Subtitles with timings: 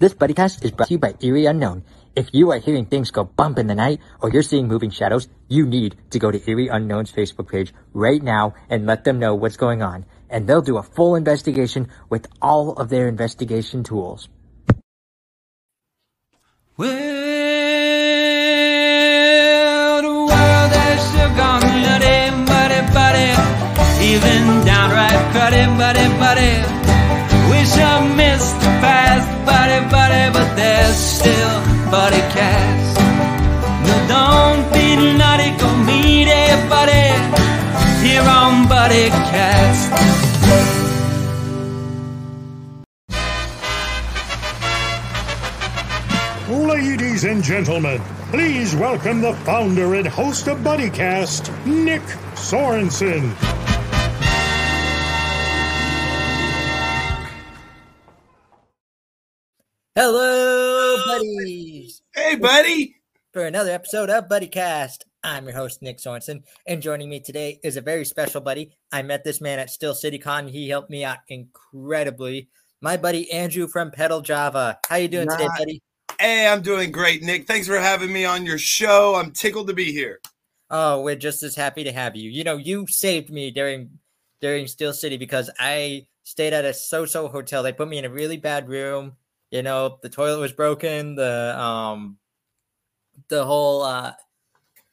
[0.00, 1.82] This BuddyCast is brought to you by Eerie Unknown.
[2.14, 5.26] If you are hearing things go bump in the night or you're seeing moving shadows,
[5.48, 9.34] you need to go to Eerie Unknown's Facebook page right now and let them know
[9.34, 10.06] what's going on.
[10.30, 14.28] And they'll do a full investigation with all of their investigation tools.
[16.76, 16.92] Well,
[20.00, 23.34] the world has still gone nutty, muddy, buddy,
[24.06, 26.77] even downright cruddy, buddy, buddy.
[29.90, 32.96] Buddy, but there's still buddy cast.
[33.86, 36.28] No, don't be naughty, go meet
[36.68, 37.08] buddy
[38.06, 39.90] here on Buddy Cast.
[46.48, 52.02] Ladies and gentlemen, please welcome the founder and host of BuddyCast, Nick
[52.34, 53.57] Sorensen.
[60.00, 62.02] Hello, buddies!
[62.14, 62.94] Hey, buddy.
[63.32, 67.76] For another episode of BuddyCast, I'm your host, Nick Sorensen, and joining me today is
[67.76, 68.70] a very special buddy.
[68.92, 70.46] I met this man at Steel City Con.
[70.46, 72.48] He helped me out incredibly.
[72.80, 74.78] My buddy Andrew from Pedal Java.
[74.88, 75.82] How you doing today, buddy?
[76.20, 77.48] Hey, I'm doing great, Nick.
[77.48, 79.16] Thanks for having me on your show.
[79.16, 80.20] I'm tickled to be here.
[80.70, 82.30] Oh, we're just as happy to have you.
[82.30, 83.90] You know, you saved me during
[84.40, 87.64] during Steel City because I stayed at a so-so hotel.
[87.64, 89.16] They put me in a really bad room.
[89.50, 91.14] You know, the toilet was broken.
[91.14, 92.18] The um,
[93.28, 94.12] the whole uh,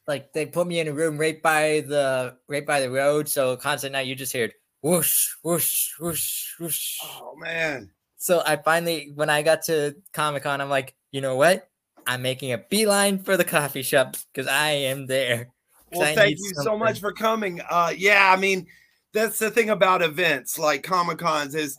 [0.07, 3.27] like they put me in a room right by the right by the road.
[3.27, 6.97] So constant night, you just heard whoosh, whoosh, whoosh, whoosh.
[7.03, 7.91] Oh man.
[8.17, 11.69] So I finally, when I got to Comic Con, I'm like, you know what?
[12.07, 15.49] I'm making a beeline for the coffee shop because I am there
[15.91, 17.61] Well, I thank you so much for coming.
[17.69, 18.67] Uh yeah, I mean,
[19.13, 21.77] that's the thing about events like Comic Cons is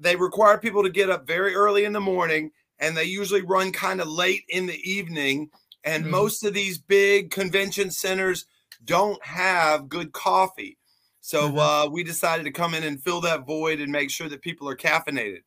[0.00, 3.70] they require people to get up very early in the morning and they usually run
[3.72, 5.50] kind of late in the evening.
[5.84, 6.10] And Mhm.
[6.10, 8.46] most of these big convention centers
[8.84, 10.78] don't have good coffee.
[11.20, 11.58] So Mhm.
[11.58, 14.68] uh, we decided to come in and fill that void and make sure that people
[14.68, 15.42] are caffeinated.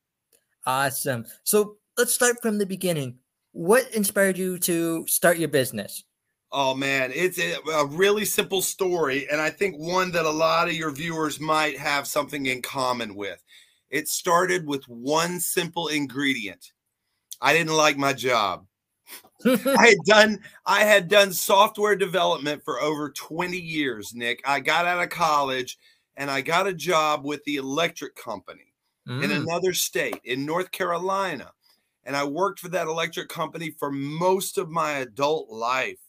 [0.66, 1.26] Awesome.
[1.44, 3.20] So let's start from the beginning.
[3.52, 6.04] What inspired you to start your business?
[6.52, 10.76] Oh man, it's a really simple story, and I think one that a lot of
[10.76, 13.44] your viewers might have something in common with.
[13.94, 16.72] It started with one simple ingredient.
[17.40, 18.66] I didn't like my job.
[19.46, 24.42] I had done I had done software development for over 20 years, Nick.
[24.46, 25.78] I got out of college
[26.18, 28.74] and I got a job with the electric company
[29.20, 31.52] in Mm, another state in North Carolina.
[32.04, 36.00] And I worked for that electric company for most of my adult life.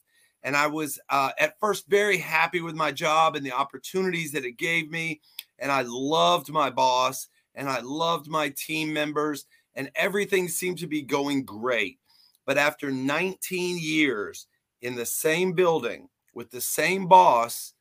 [0.41, 4.43] And I was uh, at first very happy with my job and the opportunities that
[4.43, 5.21] it gave me.
[5.59, 9.45] And I loved my boss and I loved my team members,
[9.75, 11.99] and everything seemed to be going great.
[12.45, 14.47] But after 19 years
[14.81, 17.73] in the same building with the same boss,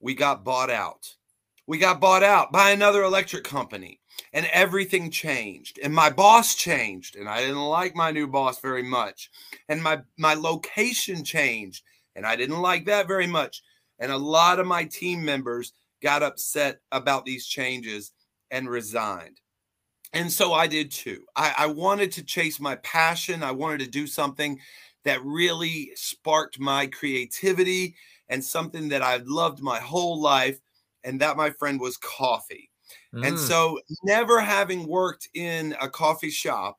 [0.00, 1.14] we got bought out.
[1.66, 4.00] We got bought out by another electric company
[4.32, 8.82] and everything changed and my boss changed and i didn't like my new boss very
[8.82, 9.30] much
[9.68, 11.82] and my my location changed
[12.14, 13.62] and i didn't like that very much
[13.98, 15.72] and a lot of my team members
[16.02, 18.12] got upset about these changes
[18.50, 19.40] and resigned
[20.12, 23.90] and so i did too I, I wanted to chase my passion i wanted to
[23.90, 24.60] do something
[25.04, 27.96] that really sparked my creativity
[28.28, 30.60] and something that i've loved my whole life
[31.04, 32.70] and that my friend was coffee
[33.22, 36.78] and mm, so, never having worked in a coffee shop,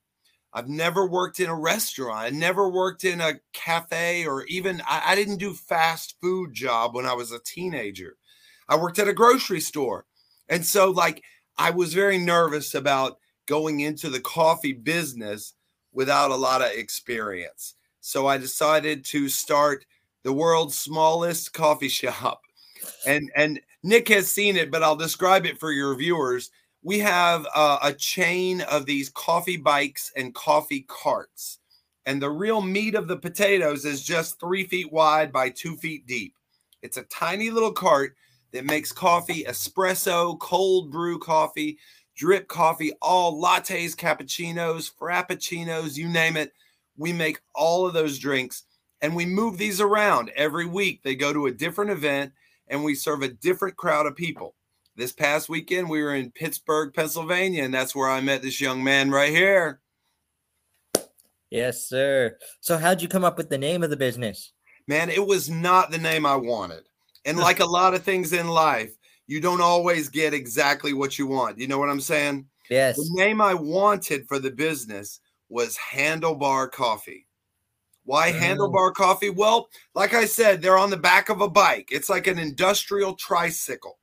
[0.54, 2.20] I've never worked in a restaurant.
[2.20, 6.96] I never worked in a cafe or even I, I didn't do fast food job
[6.96, 8.18] when I was a teenager.
[8.70, 10.06] I worked at a grocery store.
[10.50, 11.24] And so like
[11.58, 15.54] I was very nervous about going into the coffee business
[15.92, 17.74] without a lot of experience.
[18.02, 19.86] So I decided to start
[20.24, 22.42] the world's smallest coffee shop.
[23.06, 26.52] And and Nick has seen it, but I'll describe it for your viewers.
[26.84, 31.60] We have a chain of these coffee bikes and coffee carts.
[32.06, 36.08] And the real meat of the potatoes is just three feet wide by two feet
[36.08, 36.36] deep.
[36.82, 38.16] It's a tiny little cart
[38.52, 41.78] that makes coffee, espresso, cold brew coffee,
[42.16, 46.54] drip coffee, all lattes, cappuccinos, frappuccinos, you name it.
[46.98, 48.64] We make all of those drinks
[49.02, 51.04] and we move these around every week.
[51.04, 52.34] They go to a different event
[52.68, 54.56] and we serve a different crowd of people.
[54.96, 58.84] This past weekend, we were in Pittsburgh, Pennsylvania, and that's where I met this young
[58.84, 59.80] man right here.
[61.52, 62.38] yes, sir.
[62.62, 64.54] So how'd you come up with the name of the business?
[64.88, 66.84] Man, it was not the name I wanted.
[67.28, 68.96] And like a lot of things in life,
[69.28, 71.60] you don't always get exactly what you want.
[71.60, 72.48] You know what I'm saying?
[72.70, 72.98] Yes.
[72.98, 75.20] The name I wanted for the business
[75.50, 77.28] was Handlebar Coffee.
[78.06, 78.40] Why Mm.
[78.40, 79.30] Handlebar Coffee?
[79.30, 81.90] Well, like I said, they're on the back of a bike.
[81.92, 84.00] It's like an industrial tricycle.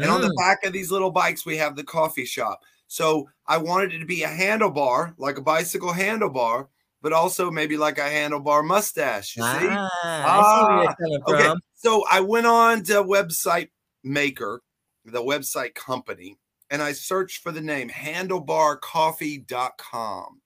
[0.00, 2.60] And on the Mm, back of these little bikes, we have the coffee shop.
[2.86, 6.68] So I wanted it to be a handlebar, like a bicycle handlebar,
[7.02, 9.36] but also maybe like a handlebar mustache.
[9.36, 9.82] You see?
[10.24, 11.44] ah, see where you're coming Okay.
[11.48, 11.60] from.
[11.78, 13.68] So I went on to website
[14.02, 14.62] maker,
[15.04, 16.36] the website company,
[16.70, 20.40] and I searched for the name handlebarcoffee.com.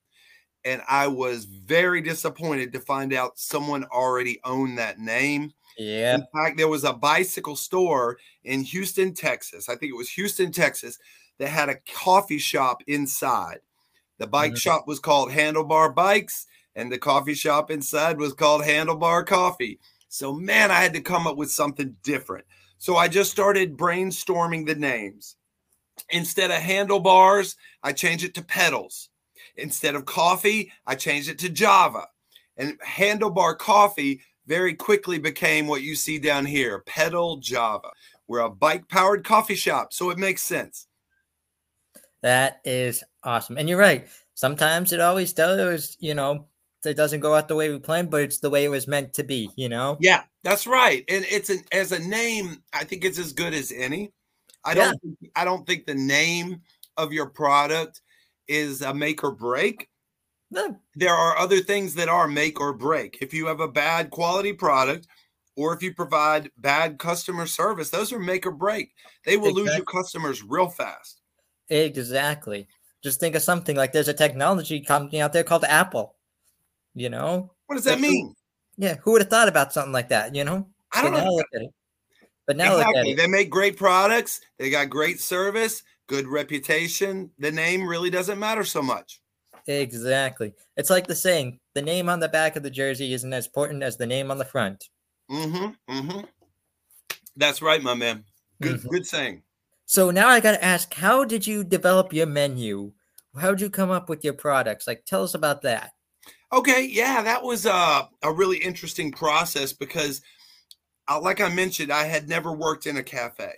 [0.65, 5.53] And I was very disappointed to find out someone already owned that name.
[5.79, 6.17] Yeah.
[6.17, 9.71] In fact, there was a bicycle store in Houston, Texas.
[9.71, 10.99] I think it was Houston, Texas,
[11.39, 13.61] that had a coffee shop inside.
[14.19, 14.61] The bike Mhm.
[14.61, 16.47] shop was called Handlebar Bikes,
[16.77, 19.81] and the coffee shop inside was called Handlebar Coffee.
[20.13, 22.45] So, man, I had to come up with something different.
[22.77, 25.37] So, I just started brainstorming the names.
[26.11, 29.09] Instead of handlebars, I changed it to pedals.
[29.57, 32.09] Instead of coffee, I changed it to Java.
[32.59, 37.89] And Handlebar Coffee very quickly became what you see down here Pedal Java.
[38.29, 40.89] We're a bike powered coffee shop, so it makes sense.
[42.21, 43.57] That is awesome.
[43.57, 44.07] And you're right.
[44.35, 46.49] Sometimes it always does, you know,
[46.91, 49.13] it doesn't go out the way we planned, but it's the way it was meant
[49.15, 49.97] to be, you know?
[50.01, 51.05] Yeah, that's right.
[51.09, 54.13] And it's an as a name, I think it's as good as any.
[54.65, 56.63] I don't think, I don't think the name
[56.97, 58.01] of your product
[58.49, 59.89] is a make or break.
[60.51, 63.19] No, There are other things that are make or break.
[63.23, 65.07] If you have a bad quality product
[65.57, 68.93] or if you provide bad customer service, those are make or break.
[69.25, 71.23] They will lose you customers real fast.
[71.71, 72.69] Exactly.
[73.03, 76.17] Just think of something like there's a technology company out there called Apple.
[76.95, 77.53] You know?
[77.67, 78.35] What does that Like, who- mean?
[78.77, 80.67] Yeah, who would have thought about something like that, you know?
[80.93, 81.35] I don't now know.
[81.35, 81.71] look at it.
[82.47, 83.15] But now Exactly.
[83.15, 84.41] They make great products.
[84.59, 87.31] They got great service, good reputation.
[87.39, 89.21] The name really doesn't matter so much.
[89.69, 90.55] Exactly.
[90.77, 93.83] It's like the saying, the name on the back of the jersey isn't as important
[93.83, 94.89] as the name on the front.
[95.31, 95.93] Mm-hmm.
[95.95, 96.21] Mm-hmm.
[97.37, 98.25] That's right, my man.
[98.61, 98.89] Good, Mhm.
[98.89, 99.43] good saying.
[99.87, 102.93] So now I gotta ask, how did you develop your menu?
[103.39, 104.87] How did you come up with your products?
[104.87, 105.93] Like, tell us about that.
[106.53, 110.21] Okay, yeah, that was uh, a really interesting process because,
[111.09, 113.53] uh, like I mentioned, I had never worked in a cafe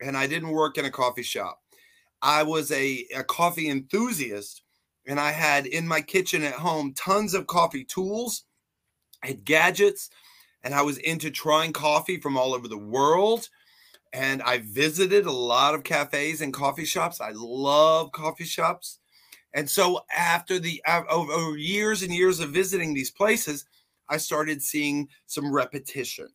[0.00, 1.60] and I didn't work in a coffee shop.
[2.22, 4.62] I was a, a coffee enthusiast
[5.06, 8.44] and I had in my kitchen at home tons of coffee tools,
[9.22, 10.08] had gadgets,
[10.62, 13.48] and I was into trying coffee from all over the world.
[14.12, 17.20] And I visited a lot of cafes and coffee shops.
[17.20, 19.00] I love coffee shops.
[19.54, 23.64] And so after the over, years and years of visiting these places,
[24.08, 26.28] I started seeing some repetition.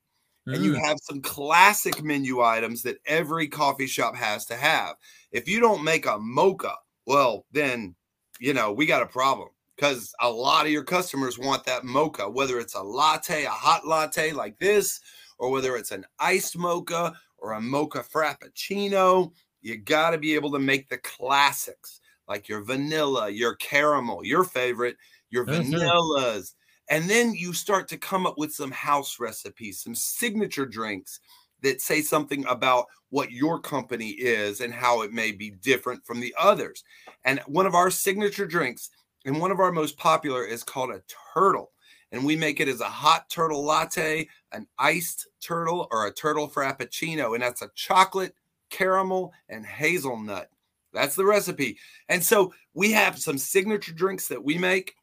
[0.51, 4.95] And you Mm, have some classic menu items that every coffee shop has to have.
[5.31, 6.75] If you don't make a mocha,
[7.07, 7.95] well, then
[8.39, 12.29] you know we got a problem because a lot of your customers want that mocha,
[12.29, 14.99] whether it's a latte, a hot latte like this,
[15.39, 19.33] or whether it's an iced mocha or a mocha frappuccino.
[19.61, 24.43] You got to be able to make the classics like your vanilla, your caramel, your
[24.43, 24.97] favorite,
[25.29, 26.53] your vanillas.
[26.89, 31.19] And then you start to come up with some house recipes, some signature drinks
[31.61, 36.19] that say something about what your company is and how it may be different from
[36.19, 36.83] the others.
[37.25, 38.89] And one of our signature drinks
[39.25, 41.01] and one of our most popular is called a
[41.33, 41.71] turtle.
[42.11, 46.49] And we make it as a hot turtle latte, an iced turtle, or a turtle
[46.49, 47.33] frappuccino.
[47.33, 48.35] And that's a chocolate,
[48.69, 50.49] caramel, and hazelnut.
[50.93, 51.77] That's the recipe.
[52.09, 54.95] And so we have some signature drinks that we make,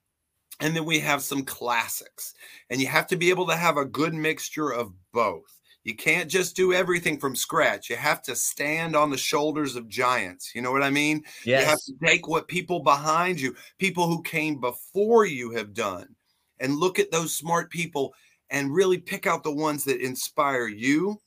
[0.61, 2.35] and then we have some classics.
[2.71, 5.61] And you have to be able to have a good mixture of both.
[5.85, 7.89] You can't just do everything from scratch.
[7.89, 10.55] You have to stand on the shoulders of giants.
[10.55, 11.25] You know what I mean?
[11.45, 11.63] Yes.
[11.63, 16.15] You have to take what people behind you, people who came before you have done,
[16.59, 18.15] and look at those smart people
[18.51, 21.19] and really pick out the ones that inspire you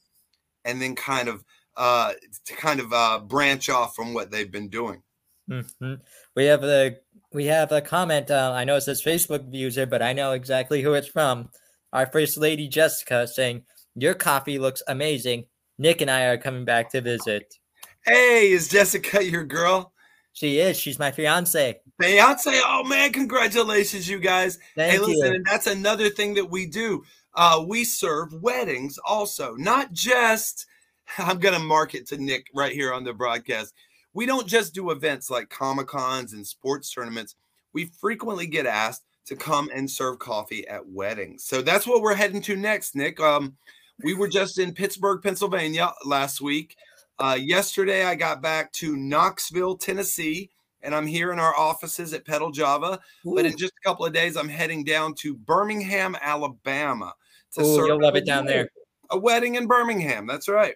[0.66, 1.44] and then kind of
[1.78, 2.14] uh
[2.46, 5.02] to kind of uh branch off from what they've been doing.
[5.50, 6.00] Mhm.
[6.36, 6.98] We have a
[7.32, 8.30] we have a comment.
[8.32, 11.50] Uh, I know it says Facebook user, but I know exactly who it's from.
[11.92, 13.64] Our first lady Jessica saying,
[13.96, 15.46] "Your coffee looks amazing.
[15.78, 17.58] Nick and I are coming back to visit."
[18.06, 19.94] Hey, is Jessica your girl?
[20.34, 20.78] She is.
[20.80, 21.80] She's my fiance.
[22.02, 24.58] Beyonce, oh man, congratulations, you guys.
[24.76, 25.34] Thank hey, listen, you.
[25.36, 27.04] and that's another thing that we do.
[27.36, 30.66] Uh, we serve weddings also, not just.
[31.18, 33.74] I'm gonna mark it to Nick right here on the broadcast.
[34.14, 37.36] We don't just do events like Comic Cons and sports tournaments.
[37.74, 41.44] We frequently get asked to come and serve coffee at weddings.
[41.44, 43.20] So that's what we're heading to next, Nick.
[43.20, 43.56] Um,
[44.04, 46.76] we were just in Pittsburgh, Pennsylvania last week.
[47.20, 50.50] Uh, yesterday, I got back to Knoxville, Tennessee,
[50.82, 53.00] and I'm here in our offices at Pedal Java.
[53.24, 57.14] But in just a couple of days, I'm heading down to Birmingham, Alabama.
[57.54, 58.70] To Ooh, serve you'll love it down there.
[59.12, 60.28] A wedding in Birmingham.
[60.28, 60.76] That's right.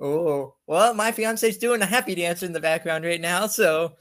[0.00, 3.92] Oh, well, my fiance's doing a happy dance in the background right now, so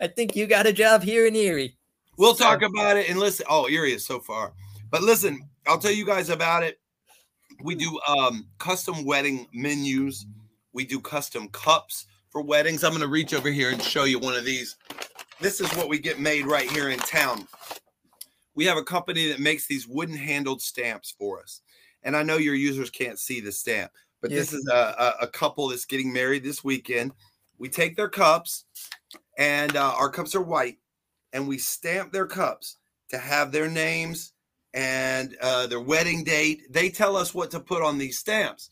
[0.00, 1.76] I think you got a job here in Erie.
[2.18, 3.46] We'll So- talk about it and listen.
[3.48, 4.52] Oh, Erie is so far.
[4.90, 6.78] But listen, I'll tell you guys about it.
[7.62, 10.26] We do um custom wedding menus.
[10.72, 12.84] We do custom cups for weddings.
[12.84, 14.76] I'm going to reach over here and show you one of these.
[15.40, 17.46] This is what we get made right here in town.
[18.54, 21.60] We have a company that makes these wooden handled stamps for us.
[22.02, 25.68] And I know your users can't see the stamp, but this is a, a, couple
[25.68, 27.12] that's getting married this weekend.
[27.58, 28.64] We take their cups,
[29.38, 30.78] and uh, our cups are white,
[31.32, 32.76] and we stamp their cups
[33.10, 34.32] to have their names
[34.74, 36.72] and uh, their wedding date.
[36.72, 38.70] They tell us what to put on these stamps.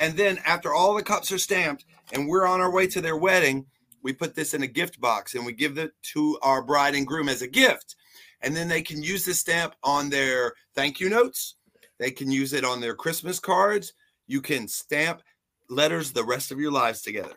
[0.00, 3.16] And then after all the cups are stamped and we're on our way to their
[3.16, 3.66] wedding,
[4.02, 7.06] we put this in a gift box and we give it to our bride and
[7.06, 7.96] groom as a gift.
[8.40, 11.56] And then they can use this stamp on their thank you notes.
[11.98, 13.92] They can use it on their Christmas cards.
[14.28, 15.22] You can stamp
[15.68, 17.34] letters the rest of your lives together.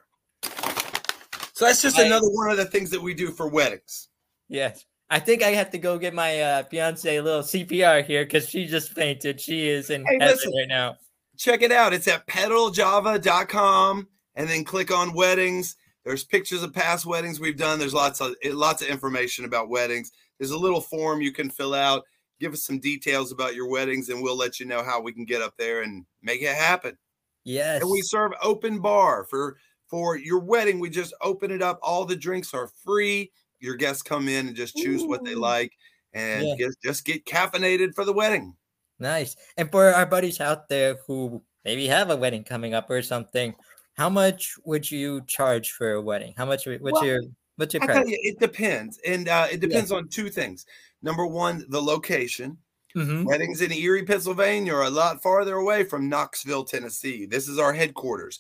[1.53, 4.09] So that's just I- another one of the things that we do for weddings.
[4.47, 4.85] Yes.
[5.09, 8.47] I think I have to go get my uh, fiance a little CPR here because
[8.47, 9.41] she just fainted.
[9.41, 10.53] She is in Hey, heaven listen.
[10.57, 10.97] right now.
[11.37, 11.93] check it out.
[11.93, 15.75] It's at pedaljava.com and then click on weddings.
[16.05, 17.77] There's pictures of past weddings we've done.
[17.77, 20.11] There's lots of lots of information about weddings.
[20.39, 22.03] There's a little form you can fill out.
[22.41, 25.25] Give us some details about your weddings, and we'll let you know how we can
[25.25, 26.97] get up there and make it happen.
[27.43, 27.81] Yes.
[27.81, 29.57] And we serve open bar for
[29.87, 30.79] for your wedding.
[30.79, 31.79] We just open it up.
[31.83, 33.31] All the drinks are free.
[33.59, 35.71] Your guests come in and just choose what they like
[36.13, 36.55] and Yeah.
[36.57, 38.55] just, just get caffeinated for the wedding.
[38.97, 39.35] Nice.
[39.57, 43.53] And for our buddies out there who maybe have a wedding coming up or something,
[43.93, 46.33] how much would you charge for a wedding?
[46.37, 46.65] How much?
[46.65, 47.21] What's Well, your
[47.57, 47.97] what's your I price?
[47.97, 50.65] tell you, it depends, and uh, it depends on two things.
[51.01, 52.57] Number one, the location.
[52.95, 53.25] Mhm.
[53.25, 57.25] Weddings in Erie, Pennsylvania, are a lot farther away from Knoxville, Tennessee.
[57.25, 58.39] This is our headquarters.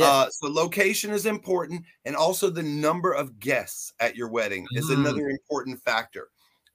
[0.00, 4.86] Uh, so location is important, and also the number of guests at your wedding is
[4.88, 5.00] Mm.
[5.00, 6.30] another important factor.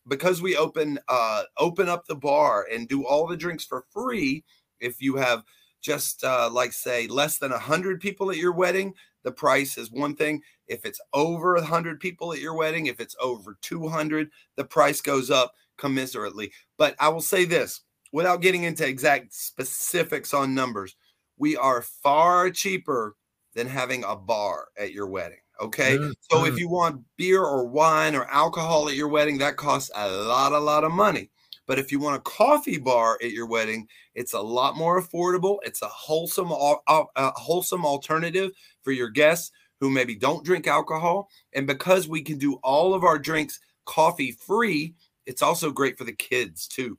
[0.07, 4.43] Because we open uh, open up the bar and do all the drinks for free,
[4.79, 5.43] if you have
[5.85, 10.15] just uh, like say less than hundred people at your wedding, the price is one
[10.15, 10.41] thing.
[10.67, 14.99] If it's over hundred people at your wedding, if it's over two hundred, the price
[14.99, 16.51] goes up commensurately.
[16.77, 20.95] But I will say this, without getting into exact specifics on numbers,
[21.37, 23.15] we are far cheaper
[23.53, 25.39] than having a bar at your wedding.
[25.61, 25.97] Okay.
[25.97, 29.91] Mm, So if you want beer or wine or alcohol at your wedding, that costs
[29.95, 31.29] a lot, a lot of money.
[31.67, 35.57] But if you want a coffee bar at your wedding, it's a lot more affordable.
[35.63, 36.77] It's a wholesome, a
[37.17, 38.51] wholesome alternative
[38.83, 41.29] for your guests who maybe don't drink alcohol.
[41.53, 44.95] And because we can do all of our drinks coffee free,
[45.25, 46.97] it's also great for the kids too.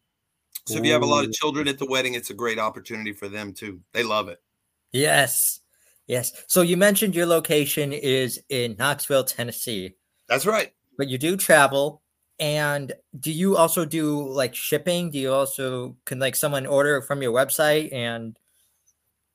[0.66, 3.12] So if you have a lot of children at the wedding, it's a great opportunity
[3.12, 3.80] for them too.
[3.92, 4.42] They love it.
[4.92, 5.60] Yes.
[6.08, 6.32] Yes.
[6.48, 9.94] So you mentioned your location is in Knoxville, Tennessee,
[10.28, 10.72] That's right.
[10.98, 12.02] but you do travel.
[12.38, 15.10] And do you also do like shipping?
[15.10, 18.38] Do you also can like someone order from your website and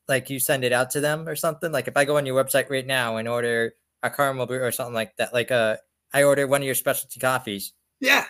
[0.07, 1.71] like you send it out to them or something?
[1.71, 4.71] Like if I go on your website right now and order a caramel brew or
[4.71, 5.77] something like that, like uh
[6.13, 7.73] I order one of your specialty coffees.
[7.99, 8.25] Yeah.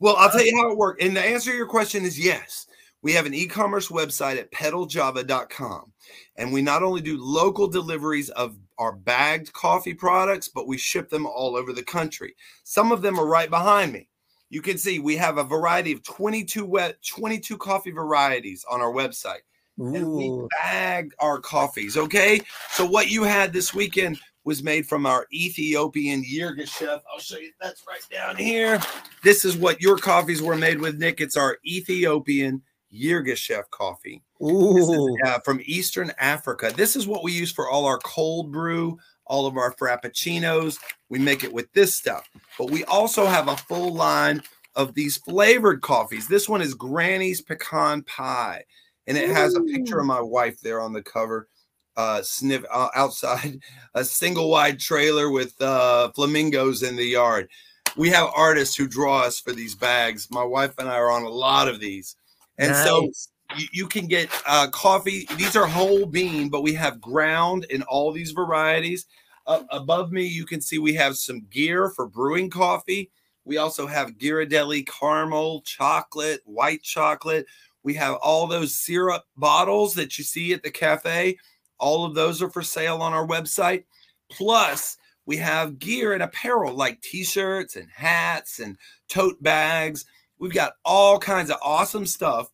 [0.00, 1.04] Well, I'll tell you how it works.
[1.04, 2.66] And the answer to your question is yes.
[3.02, 5.92] We have an e-commerce website at pedaljava.com.
[6.36, 11.08] And we not only do local deliveries of our bagged coffee products, but we ship
[11.08, 12.34] them all over the country.
[12.64, 14.08] Some of them are right behind me.
[14.50, 18.92] You can see we have a variety of 22 wet 22 coffee varieties on our
[18.92, 19.42] website.
[19.78, 20.48] And we Ooh.
[20.60, 21.96] bagged our coffees.
[21.96, 22.42] Okay.
[22.70, 27.00] So what you had this weekend was made from our Ethiopian Yirgacheffe.
[27.12, 27.52] I'll show you.
[27.60, 28.80] That's right down here.
[29.22, 31.20] This is what your coffees were made with, Nick.
[31.20, 36.72] It's our Ethiopian Yirgacheffe coffee This is, uh, from Eastern Africa.
[36.74, 40.78] This is what we use for all our cold brew, all of our frappuccinos.
[41.08, 42.28] We make it with this stuff.
[42.58, 44.42] But we also have a full line
[44.74, 46.28] of these flavored coffees.
[46.28, 48.64] This one is Granny's Pecan Pie,
[49.06, 51.48] and it has a picture of my wife there on the cover.
[51.96, 53.60] Uh, sniff uh, outside
[53.94, 57.48] a single wide trailer with uh, flamingos in the yard.
[57.96, 60.28] We have artists who draw us for these bags.
[60.30, 62.16] My wife and I are on a lot of these,
[62.60, 63.10] and so
[63.56, 65.26] you, you can get uh, coffee.
[65.36, 69.06] These are whole bean, but we have ground in all these varieties.
[69.46, 73.10] Uh, above me, you can see we have some gear for brewing coffee.
[73.44, 77.46] We also have Ghirardelli caramel, chocolate, white chocolate.
[77.82, 81.38] We have all those syrup bottles that you see at the cafe.
[81.78, 83.84] All of those are for sale on our website.
[84.30, 88.76] Plus, we have gear and apparel like t-shirts and hats and
[89.08, 90.04] tote bags.
[90.40, 92.50] We've got all kinds of awesome stuff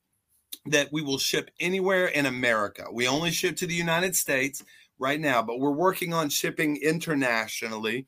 [0.67, 2.85] that we will ship anywhere in America.
[2.93, 4.65] We only ship to the United States
[4.99, 8.07] right now, but we're working on shipping internationally.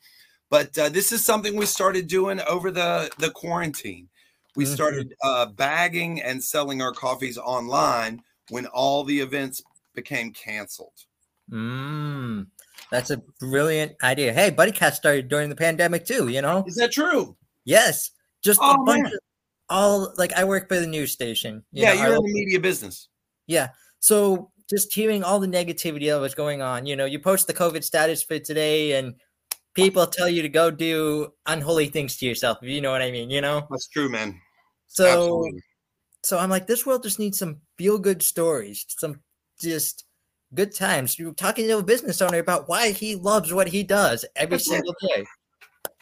[0.50, 4.08] But uh, this is something we started doing over the the quarantine.
[4.56, 4.74] We Mhm.
[4.74, 9.62] started uh, bagging and selling our coffees online when all the events
[9.94, 11.04] became canceled.
[11.52, 12.46] Mm,
[12.90, 14.32] that's a brilliant idea.
[14.32, 16.64] Hey, BuddyCast started during the pandemic too, you know?
[16.66, 17.36] Is that true?
[17.64, 18.10] Yes.
[18.42, 19.12] Just a Oh, bunch man.
[19.12, 19.18] of
[19.68, 21.62] all like I work for the news station.
[21.72, 23.08] you yeah, know, you're in the media business.
[23.46, 23.68] Yeah.
[24.00, 27.54] So just hearing all the negativity that was going on, you know, you post the
[27.54, 29.14] COVID status for today and
[29.74, 33.10] people tell you to go do unholy things to yourself, if you know what I
[33.10, 33.66] mean, you know?
[33.70, 34.38] That's true, man.
[34.86, 35.62] So Absolutely.
[36.22, 39.20] so I'm like, this world just needs some feel good stories, some
[39.60, 40.04] just
[40.54, 41.18] good times.
[41.18, 44.68] You're talking to a business owner about why he loves what he does every That's
[44.68, 44.72] it.
[44.72, 45.24] single day.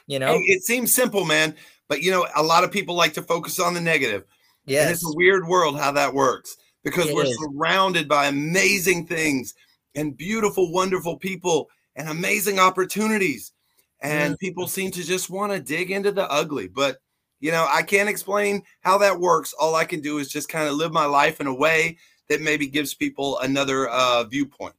[0.07, 0.35] You know?
[0.35, 1.55] Hey, it seems simple, man,
[1.89, 4.25] but you know, a lot of people like to focus on the negative.
[4.69, 7.39] And it's a weird world how that works because It we're is.
[7.39, 9.55] surrounded by amazing things
[9.95, 13.53] and beautiful, wonderful people and amazing opportunities.
[14.01, 14.39] And Mm.
[14.39, 16.67] people seem to just want to dig into the ugly.
[16.69, 16.99] But,
[17.41, 19.53] you know, I can't explain how that works.
[19.53, 21.97] All I can do is just kind of live my life in a way
[22.29, 24.75] that maybe gives people another uh, viewpoint.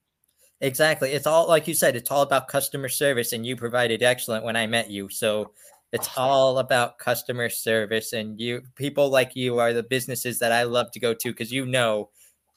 [0.60, 1.12] Exactly.
[1.12, 4.56] It's all like you said, it's all about customer service and you provided excellent when
[4.56, 5.08] I met you.
[5.10, 5.52] So
[5.91, 10.63] it's all about customer service and you people like you are the businesses that I
[10.63, 12.10] love to go to because you know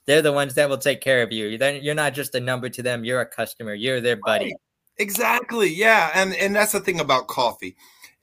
[0.07, 1.57] they're the ones that will take care of you.
[1.57, 4.47] Then you're not just a number to them, you're a customer, you're their buddy.
[4.47, 4.55] Right.
[4.99, 5.69] Exactly.
[5.69, 6.11] Yeah.
[6.15, 7.77] And and that's the thing about coffee.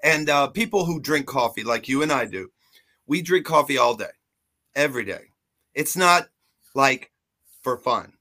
[0.04, 2.50] And uh, people who drink coffee like you and I do,
[3.08, 4.06] we drink coffee all day,
[4.76, 5.32] every day.
[5.74, 6.28] It's not
[6.76, 7.12] like
[7.62, 8.14] for fun.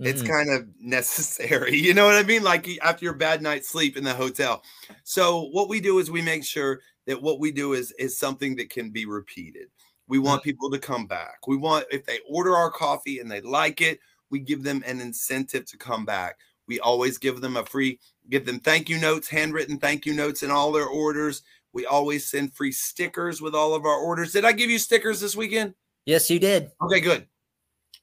[0.00, 0.28] It's Mhm.
[0.28, 1.76] kind of necessary.
[1.76, 2.42] You know what I mean?
[2.42, 4.62] Like after your bad night's sleep in the hotel.
[5.04, 8.56] So what we do is we make sure that what we do is is something
[8.56, 9.68] that can be repeated.
[10.08, 11.46] We want people to come back.
[11.46, 15.00] We want if they order our coffee and they like it, we give them an
[15.00, 16.38] incentive to come back.
[16.66, 20.42] We always give them a free give them thank you notes, handwritten thank you notes
[20.42, 21.42] in all their orders.
[21.72, 24.32] We always send free stickers with all of our orders.
[24.32, 25.74] Did I give you stickers this weekend?
[26.06, 26.70] Yes, you did.
[26.82, 27.26] Okay, good.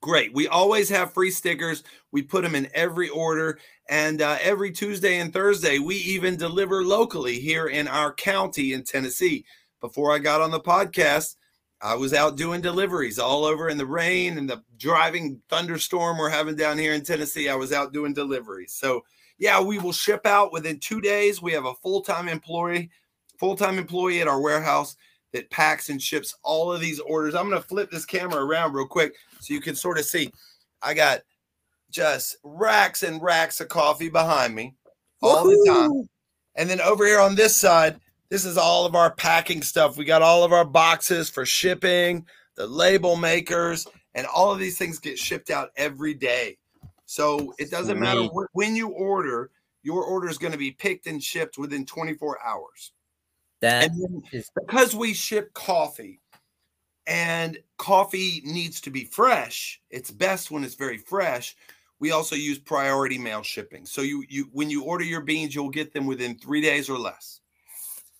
[0.01, 0.33] Great.
[0.33, 1.83] We always have free stickers.
[2.11, 3.59] We put them in every order.
[3.87, 8.83] And uh, every Tuesday and Thursday, we even deliver locally here in our county in
[8.83, 9.45] Tennessee.
[9.79, 11.35] Before I got on the podcast,
[11.81, 16.29] I was out doing deliveries all over in the rain and the driving thunderstorm we're
[16.29, 17.49] having down here in Tennessee.
[17.49, 18.73] I was out doing deliveries.
[18.73, 19.03] So,
[19.37, 21.41] yeah, we will ship out within two days.
[21.41, 22.89] We have a full time employee,
[23.37, 24.95] full time employee at our warehouse
[25.33, 27.35] that packs and ships all of these orders.
[27.35, 30.31] I'm going to flip this camera around real quick so you can sort of see.
[30.81, 31.21] I got
[31.89, 34.75] just racks and racks of coffee behind me
[35.21, 36.09] all the time.
[36.55, 39.97] And then over here on this side, this is all of our packing stuff.
[39.97, 44.77] We got all of our boxes for shipping, the label makers, and all of these
[44.77, 46.57] things get shipped out every day.
[47.05, 48.31] So it doesn't matter Sweet.
[48.33, 49.51] wh- when you order,
[49.83, 52.93] your order is going to be picked and shipped within 24 hours.
[53.61, 53.91] That
[54.31, 56.19] is because we ship coffee
[57.07, 61.55] and coffee needs to be fresh, it's best when it's very fresh.
[61.99, 63.85] We also use priority mail shipping.
[63.85, 66.97] So you you when you order your beans, you'll get them within 3 days or
[66.97, 67.41] less.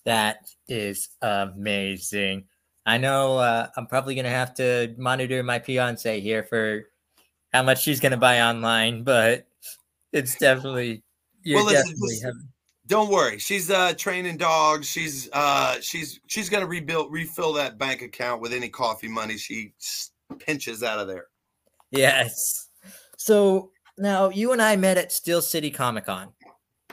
[0.04, 2.44] That is amazing.
[2.84, 6.84] I know uh, I'm probably going to have to monitor my fiance here for
[7.52, 9.46] how much she's going to buy online, but
[10.12, 11.02] it's definitely,
[11.42, 12.48] you're Well, listen, definitely having,
[12.92, 13.38] Don't worry.
[13.38, 14.86] She's uh training dogs.
[14.86, 19.38] She's uh she's she's going to rebuild refill that bank account with any coffee money
[19.38, 19.72] she
[20.38, 21.28] pinches out of there.
[21.90, 22.68] yes.
[23.16, 26.34] So now you and I met at Steel City Comic Con,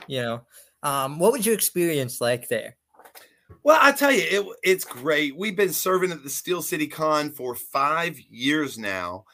[0.06, 0.40] you know,
[0.82, 2.78] um, what was your experience like there?
[3.62, 5.36] Well, I tell you, it, it's great.
[5.36, 9.26] We've been serving at the Steel City Con for five years now.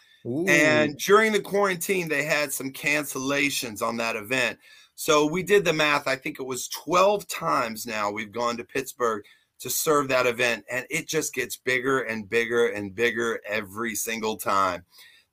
[0.49, 4.59] And during the quarantine, they had some cancellations on that event.
[4.97, 6.09] So we did the math.
[6.09, 9.23] I think it was 12 times now we've gone to Pittsburgh
[9.61, 10.65] to serve that event.
[10.71, 14.85] And it just gets bigger and bigger and bigger every single time.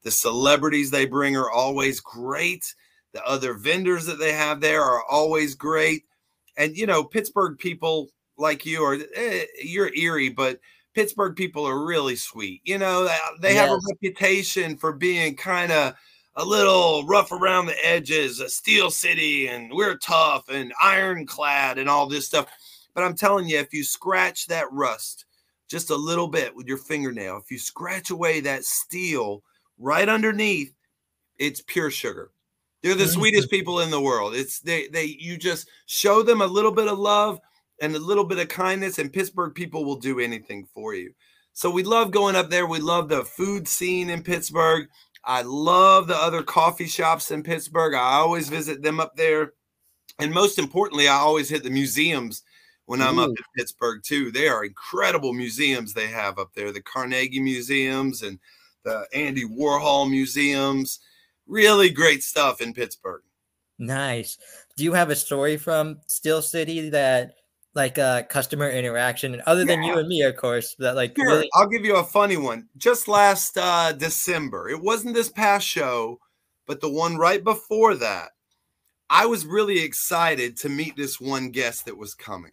[0.04, 2.76] The celebrities they bring are always great.
[3.14, 6.04] The other vendors that they have there are always great.
[6.58, 10.60] And, you know, Pittsburgh people like you are, eh, you're Erie, but
[10.94, 12.62] Pittsburgh people are really sweet.
[12.66, 15.96] You know, they- they have a reputation for being kind of
[16.36, 21.90] a little rough around the edges, a steel city, and we're tough and ironclad and
[21.90, 22.48] all this stuff.
[22.94, 25.26] But I'm telling you, if you scratch that rust
[25.70, 29.44] just a little bit with your fingernail, if you scratch away that steel
[29.78, 30.74] right underneath,
[31.38, 32.32] it's pure sugar.
[32.82, 33.10] They're the Mhm.
[33.10, 34.36] sweetest people in the world.
[34.36, 37.40] It's they they you just show them a little bit of love
[37.82, 41.14] and a little bit of kindness, and Pittsburgh people will do anything for you.
[41.54, 42.66] So we love going up there.
[42.68, 44.88] We love the food scene in Pittsburgh.
[45.26, 47.94] I love the other coffee shops in Pittsburgh.
[47.94, 49.54] I always visit them up there.
[50.20, 52.44] And most importantly, I always hit the museums
[52.86, 54.32] when I'm up in Pittsburgh too.
[54.32, 56.72] They are incredible museums they have up there.
[56.72, 58.38] The Carnegie museums and
[58.84, 61.00] the Andy Warhol museums.
[61.48, 63.24] Really great stuff in Pittsburgh.
[63.80, 64.38] Nice.
[64.76, 67.36] Do you have a story from Steel City that
[67.76, 71.26] like uh customer interaction and other than you and me, of course, that like Sure,
[71.26, 72.70] really I'll give you a funny one.
[72.78, 76.20] Just last uh, December, it wasn't this past show,
[76.66, 78.32] but the one right before that,
[79.10, 82.52] I was really excited to meet this one guest that was coming.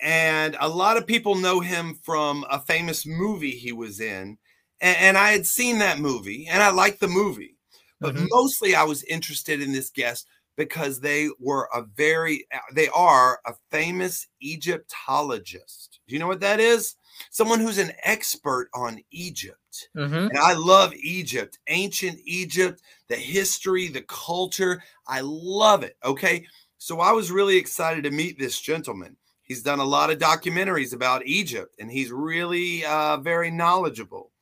[0.00, 4.38] And a lot of people know him from a famous movie he was in.
[4.80, 7.56] And, and I had seen that movie and I liked the movie.
[8.02, 8.28] But Mhm.
[8.30, 10.26] mostly I was interested in this guest
[10.58, 16.00] because they were a very, they are a famous Egyptologist.
[16.08, 16.96] Do you know what that is?
[17.30, 19.90] Someone who's an expert on Egypt.
[19.94, 20.28] Mhm.
[20.30, 24.82] And I love Egypt, ancient Egypt, the history, the culture.
[25.06, 25.96] I love it.
[26.04, 26.46] Okay.
[26.78, 29.16] So I was really excited to meet this gentleman.
[29.42, 34.32] He's done a lot of documentaries about Egypt and he's really uh, very knowledgeable.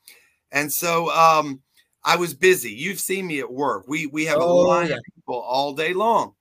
[0.53, 1.63] And so um,
[2.05, 2.73] I was busy.
[2.73, 3.87] You've seen me at work.
[3.89, 4.99] We we have a Oh, line yeah.
[5.27, 6.35] People all day long.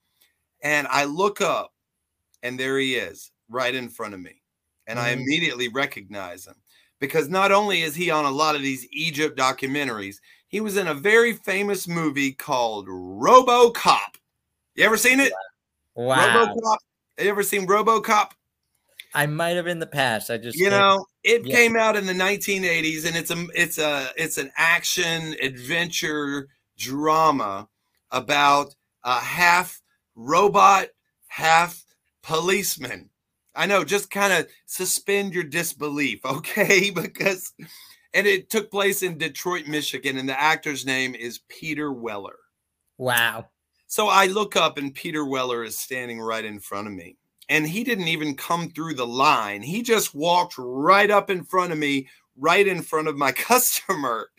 [0.64, 1.74] And I look up
[2.44, 4.42] and there he is right in front of me.
[4.88, 5.22] And I Mhm.
[5.22, 6.56] immediately recognize him
[7.00, 10.18] because not only is he on a lot of these Egypt documentaries,
[10.48, 14.16] he was in a very famous movie called RoboCop.
[14.76, 15.34] You ever seen it?
[15.96, 16.46] Wow.
[16.56, 16.78] RoboCop.
[17.20, 18.32] You ever seen RoboCop?
[19.14, 20.30] I might have in the past.
[20.30, 21.56] I just You know, it Yeah.
[21.56, 27.70] came out in the 1980s and it's a it's a it's an action adventure drama
[28.16, 28.74] about
[29.04, 29.80] a half
[30.16, 30.88] robot,
[31.28, 31.84] half
[32.24, 33.10] policeman.
[33.54, 36.90] I know, just kind of suspend your disbelief, okay?
[36.90, 37.54] Because
[38.16, 42.38] and it took place in Detroit, Michigan, and the actor's name is Peter Weller.
[42.98, 43.50] wow.
[43.88, 47.18] So I look up and Peter Weller is standing right in front of me.
[47.50, 49.62] And he didn't even come through the line.
[49.62, 54.30] He just walked right up in front of me, right in front of my customer.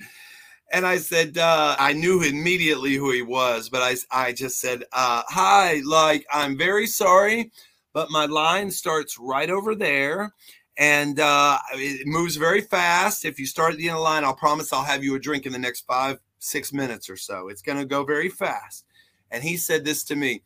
[0.72, 4.83] And I said, uh, I knew immediately who he was, but I, I just said,
[4.92, 7.52] uh, Hi, like, I'm very sorry,
[7.92, 10.35] but my line starts right over there.
[10.79, 13.24] And uh, it moves very fast.
[13.24, 15.18] If you start at the end of the line, I'll promise I'll have you a
[15.18, 17.48] drink in the next five, six minutes or so.
[17.48, 18.85] It's going to go very fast.
[19.31, 20.42] And he said this to me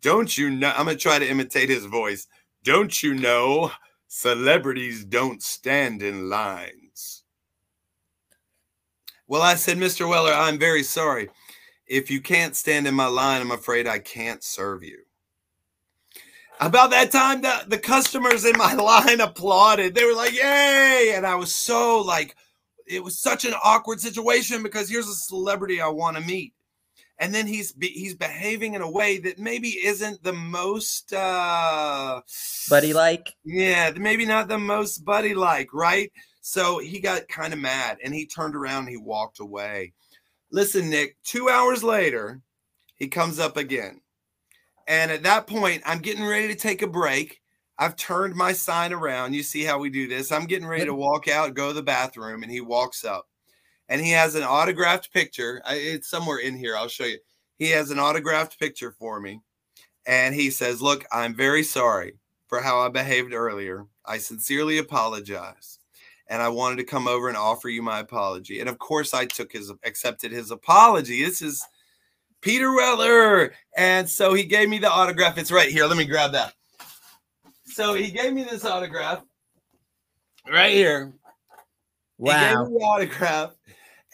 [0.00, 0.72] Don't you know?
[0.76, 2.26] I'm going to try to imitate his voice.
[2.64, 3.70] Don't you know
[4.08, 6.81] celebrities don't stand in lines?
[9.32, 10.06] Well, I said, Mr.
[10.06, 11.30] Weller, I'm very sorry.
[11.86, 14.98] If you can't stand in my line, I'm afraid I can't serve you.
[16.60, 19.94] About that time, the, the customers in my line applauded.
[19.94, 21.14] They were like, Yay!
[21.16, 22.36] And I was so like,
[22.86, 26.52] it was such an awkward situation because here's a celebrity I want to meet
[27.18, 32.20] and then he's be, he's behaving in a way that maybe isn't the most uh
[32.68, 33.34] Buddy like.
[33.44, 36.10] yeah maybe not the most buddy like right
[36.42, 39.92] so he got kind of mad and he turned around and he walked away
[40.50, 42.40] listen nick two hours later
[42.96, 44.00] he comes up again
[44.86, 47.40] and at that point i'm getting ready to take a break
[47.78, 50.94] i've turned my sign around you see how we do this i'm getting ready to
[50.94, 53.26] walk out go to the bathroom and he walks up
[53.92, 55.60] and he has an autographed picture.
[55.68, 56.74] It's somewhere in here.
[56.74, 57.18] I'll show you.
[57.58, 59.42] He has an autographed picture for me.
[60.06, 62.14] And he says, Look, I'm very sorry
[62.46, 63.84] for how I behaved earlier.
[64.06, 65.78] I sincerely apologize.
[66.32, 68.60] And I wanted to come over and offer you my apology.
[68.60, 71.22] And of course, I took his, accepted his apology.
[71.22, 71.62] This is
[72.40, 73.52] Peter Weller.
[73.76, 75.36] And so he gave me the autograph.
[75.36, 75.84] It's right here.
[75.84, 76.54] Let me grab that.
[77.66, 79.22] So he gave me this autograph
[80.50, 81.12] right here.
[82.16, 82.32] Wow.
[82.32, 83.50] He gave me the autograph,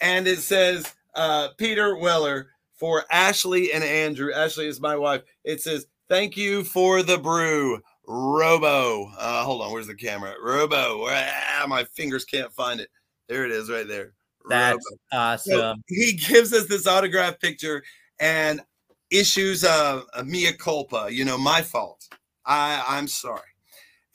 [0.01, 4.33] and it says uh, Peter Weller for Ashley and Andrew.
[4.33, 5.21] Ashley is my wife.
[5.43, 10.33] It says, "Thank you for the brew, Robo." Uh, hold on, where's the camera?
[10.41, 11.05] Robo.
[11.07, 12.89] Ah, my fingers can't find it.
[13.27, 14.13] There it is, right there.
[14.49, 15.37] That's Robo.
[15.37, 15.83] So awesome.
[15.87, 17.83] he gives us this autograph picture
[18.19, 18.61] and
[19.11, 21.07] issues a, a mea culpa.
[21.11, 22.07] You know, my fault.
[22.45, 23.41] I I'm sorry,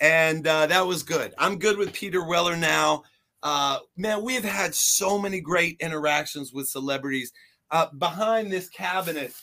[0.00, 1.32] and uh, that was good.
[1.38, 3.04] I'm good with Peter Weller now.
[3.44, 7.30] Uh, man, we've had so many great interactions with celebrities.
[7.70, 9.34] Uh, behind this cabinet,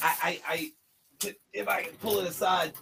[0.00, 0.72] I, I,
[1.24, 2.72] I, if I can pull it aside,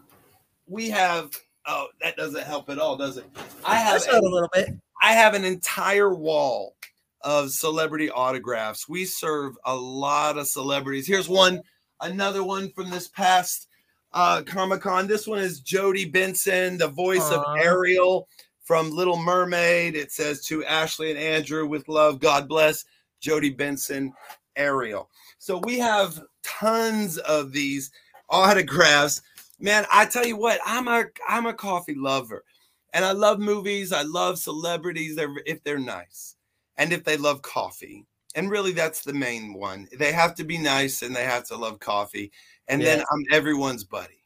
[0.70, 1.30] we have.
[1.66, 3.26] Oh, that doesn't help at all, does it?
[3.66, 4.70] I have not a little bit.
[5.02, 6.74] I have an entire wall
[7.20, 8.88] of celebrity autographs.
[8.88, 11.06] We serve a lot of celebrities.
[11.06, 11.60] Here's one
[12.00, 13.68] another one from this past
[14.12, 15.06] uh, Comic Con.
[15.06, 18.26] This one is Jodi Benson, the voice of Ariel
[18.64, 19.94] from Little Mermaid.
[19.94, 22.84] It says to Ashley and Andrew with love, God bless
[23.20, 24.12] Jodi Benson,
[24.56, 25.10] Ariel.
[25.38, 27.90] So we have tons of these
[28.28, 29.22] autographs.
[29.60, 32.44] Man, I tell you what, I'm a I'm a coffee lover.
[32.92, 33.92] And I love movies.
[33.92, 36.34] I love celebrities they're, if they're nice
[36.76, 38.04] and if they love coffee.
[38.34, 39.86] And really, that's the main one.
[39.96, 42.32] They have to be nice and they have to love coffee.
[42.66, 44.24] And then I'm everyone's buddy.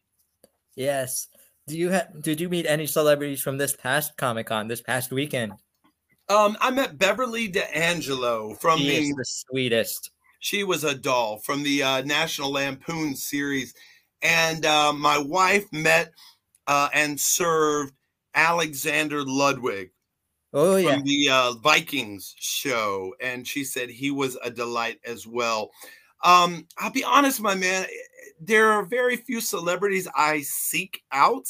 [0.77, 1.29] Yes.
[1.67, 2.23] Do you have?
[2.23, 5.53] Did you meet any celebrities from this past Comic Con this past weekend?
[6.29, 10.11] Um, I met Beverly D'Angelo from She the, the sweetest.
[10.41, 13.75] she was a doll from the uh, National Lampoon series.
[14.25, 16.13] And uh, my wife met
[16.67, 17.95] uh, and served
[18.35, 19.93] Alexander Ludwig
[20.53, 20.95] Oh yeah.
[20.95, 25.71] from the uh, Vikings show, and she said he was a delight as well.
[26.25, 27.87] Um, I'll be honest, my man.
[28.41, 31.47] There are very few celebrities I seek out.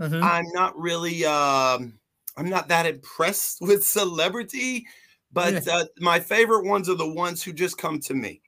[0.00, 0.22] Mhm.
[0.22, 1.24] I'm not really.
[1.24, 1.98] Um,
[2.36, 4.86] I'm not that impressed with celebrity,
[5.32, 8.42] but uh, my favorite ones are the ones who just come to me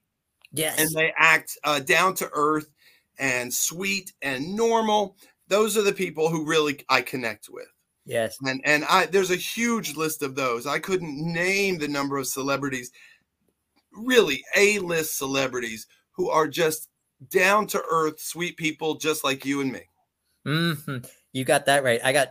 [0.52, 0.78] Yes.
[0.80, 2.70] and they act uh, down to earth
[3.18, 5.16] and sweet and normal.
[5.48, 7.68] Those are the people who really I connect with
[8.08, 8.38] yes.
[8.44, 10.66] and and I there's a huge list of those.
[10.66, 12.90] I couldn't name the number of celebrities,
[13.92, 16.88] really A-list celebrities who are just
[17.30, 19.82] down to earth, sweet people, just like you and me.
[20.46, 20.98] Mm-hmm.
[21.32, 22.00] You got that right.
[22.02, 22.28] I got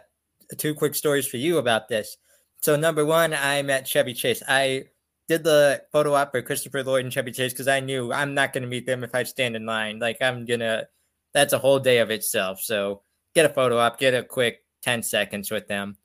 [0.57, 2.17] two quick stories for you about this.
[2.61, 4.41] So number one, I met Chevy Chase.
[4.47, 4.85] I
[5.27, 8.53] did the photo op for Christopher Lloyd and Chevy Chase because I knew I'm not
[8.53, 9.99] going to meet them if I stand in line.
[9.99, 10.87] Like I'm gonna,
[11.33, 12.61] that's a whole day of itself.
[12.61, 13.01] So
[13.35, 15.97] get a photo op, get a quick ten seconds with them,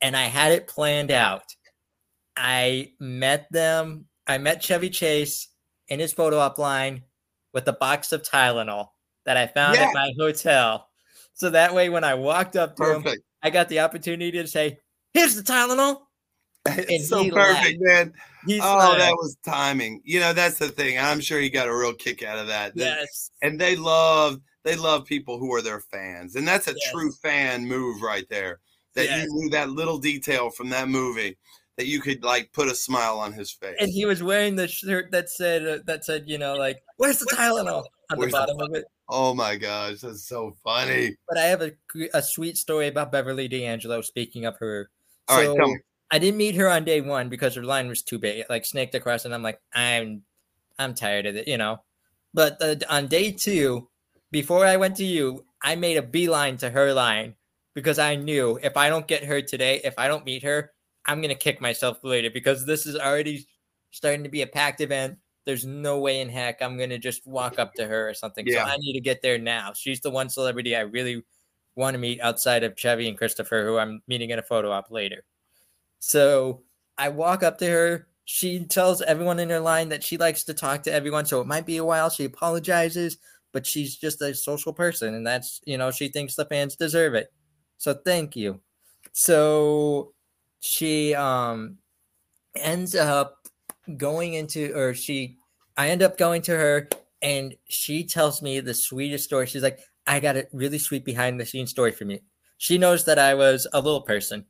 [0.00, 1.44] and I had it planned out.
[2.36, 4.06] I met them.
[4.26, 5.48] I met Chevy Chase
[5.88, 7.02] in his photo op line
[7.54, 8.88] with a box of Tylenol
[9.24, 9.84] that I found Yeah.
[9.88, 10.88] at my hotel.
[11.34, 13.06] So that way, when I walked up to him,
[13.42, 14.80] I got the opportunity to say,
[15.14, 16.02] "Here's the Tylenol."
[16.88, 18.12] It's so perfect, man.
[18.60, 20.00] Oh, that was timing.
[20.04, 20.98] You know, that's the thing.
[20.98, 22.72] I'm sure he got a real kick out of that.
[22.74, 26.36] Yes, And they love they love people who are their fans.
[26.36, 26.92] And that's a Yes.
[26.92, 28.60] true fan move right there.
[28.94, 29.24] That Yes.
[29.26, 31.38] you knew that little detail from that movie
[31.76, 33.76] that you could like put a smile on his face.
[33.80, 37.18] and he was wearing the shirt that said uh, that said, you know, like, "Where's
[37.20, 38.84] the Tylenol?" on Where's the the bottom of it.
[39.08, 41.16] Oh my gosh, that's so funny.
[41.28, 41.72] But I have a
[42.14, 44.00] a sweet story about Beverly D'Angelo.
[44.02, 44.90] Speaking of her,
[45.28, 45.78] All right, tell me.
[46.10, 48.94] I didn't meet her on day one because her line was too big, like snaked
[48.94, 50.22] across, and I'm like, I'm,
[50.78, 51.82] I'm tired of it, you know.
[52.32, 53.88] But uh, on day two,
[54.30, 57.34] before I went to you, I made a beeline to her line
[57.74, 60.72] because I knew if I don't get her today, if I don't meet her,
[61.06, 63.46] I'm gonna kick myself later because this is already
[63.90, 65.18] starting to be a packed event.
[65.46, 68.46] There's no way in heck I'm gonna just walk up to her or something.
[68.46, 68.66] Yeah.
[68.66, 69.72] So I need to get there now.
[69.74, 71.22] She's the one celebrity I really
[71.76, 74.90] want to meet outside of Chevy and Christopher, who I'm meeting in a photo op
[74.90, 75.24] later.
[75.98, 76.62] So
[76.96, 78.08] I walk up to her.
[78.24, 81.24] She tells everyone in her line that she likes to talk to everyone.
[81.24, 82.10] So it might be a while.
[82.10, 83.18] She apologizes,
[83.52, 85.14] but she's just a social person.
[85.14, 87.32] And that's, you know, she thinks the fans deserve it.
[87.78, 88.60] So thank you.
[89.12, 90.12] So
[90.60, 91.78] she um
[92.54, 93.48] ends up
[93.96, 95.38] going into, or she,
[95.76, 96.88] I end up going to her
[97.22, 99.46] and she tells me the sweetest story.
[99.46, 102.20] She's like, I got a really sweet behind the scenes story for me.
[102.58, 104.44] She knows that I was a little person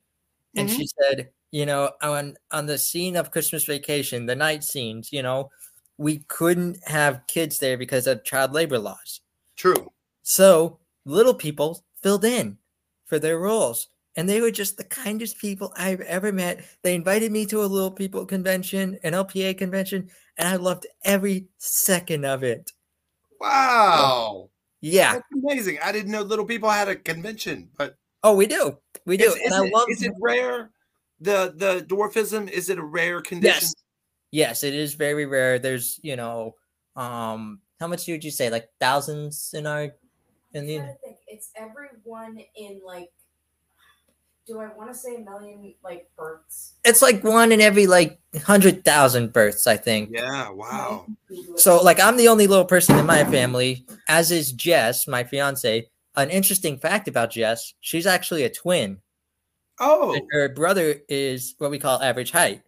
[0.59, 0.79] and mm-hmm.
[0.79, 5.23] she said, you know, on on the scene of Christmas Vacation, the night scenes, you
[5.23, 5.51] know,
[5.97, 9.21] we couldn't have kids there because of child labor laws.
[9.57, 9.93] True.
[10.23, 12.59] So little people filled in
[13.07, 16.65] for their roles, and they were just the kindest people I've ever met.
[16.83, 21.47] They invited me to a little people convention, an LPA convention, and I loved every
[21.59, 22.71] second of it.
[23.41, 24.51] Wow.
[24.81, 25.15] Yeah.
[25.15, 25.79] That's amazing.
[25.83, 28.79] I didn't know little people had a convention, but Oh, we do.
[29.09, 29.25] We do.
[29.25, 30.71] is, and is it, love is it rare?
[31.21, 33.63] The the dwarfism, is it a rare condition?
[33.63, 33.75] Yes.
[34.31, 35.59] Yes, it is very rare.
[35.59, 36.57] There's, you know,
[36.95, 38.51] um, how much would you say?
[38.51, 39.95] Like thousands in our
[40.53, 41.15] in the trying to.
[41.27, 43.11] It's everyone in like.
[44.47, 46.75] Do I want to say a million like births?
[46.83, 50.11] it's like one in every like hundred thousand births, I think.
[50.13, 51.07] Yeah, wow.
[51.57, 55.89] So like I'm the only little person in my family, as is Jess, my fiance.
[56.19, 58.99] An interesting fact about Jess, she's actually a twin.
[59.81, 62.63] Oh, and Her brother is what we call average height.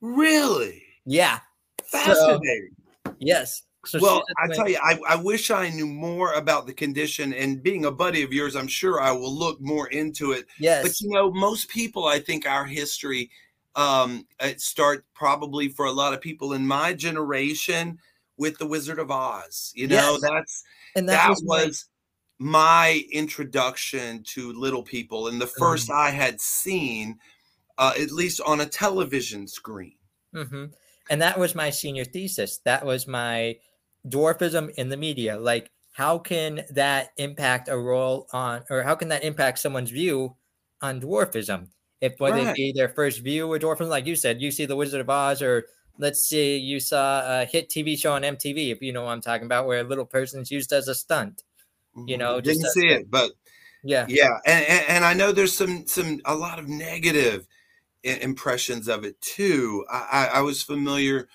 [0.00, 0.82] really?
[1.06, 1.38] Yeah.
[1.84, 2.70] Fascinating.
[3.18, 3.62] Yes.
[3.84, 7.32] So well, I tell you, I, I wish I knew more about the condition.
[7.34, 10.46] And being a buddy of yours, I'm sure I will look more into it.
[10.60, 10.82] Yes.
[10.84, 13.30] But you know, most people, I think our history
[13.74, 17.98] um, it start probably for a lot of people in my generation
[18.36, 19.72] with the Wizard of Oz.
[19.74, 20.20] You know, Yes.
[20.20, 21.86] that's and that was my- was
[22.42, 25.94] my introduction to little people and the 1st Mm.
[25.94, 27.18] I had seen,
[27.78, 29.98] uh, at least on a television screen.
[30.34, 30.66] hmm
[31.10, 32.58] And that was my senior thesis.
[32.64, 33.58] That was my
[34.06, 35.38] dwarfism in the media.
[35.38, 40.36] Like, how can that impact a role on, or how can that impact someone's view
[40.80, 41.68] on dwarfism?
[42.00, 42.48] If whether Right.
[42.48, 45.10] it be their first view of dwarfism, like you said, you see The Wizard of
[45.10, 45.66] Oz, or
[45.98, 49.20] let's say you saw a hit TV show on MTV, if you know what I'm
[49.20, 51.42] talking about, where a little person's used as a stunt.
[52.06, 52.18] You Mhm.
[52.18, 53.32] know, just didn't see it, but
[53.82, 54.08] Yeah.
[54.08, 57.46] yeah, and, and and I know there's some some a lot of negative
[58.04, 59.86] impressions of it too.
[59.90, 61.28] I, I, I was familiar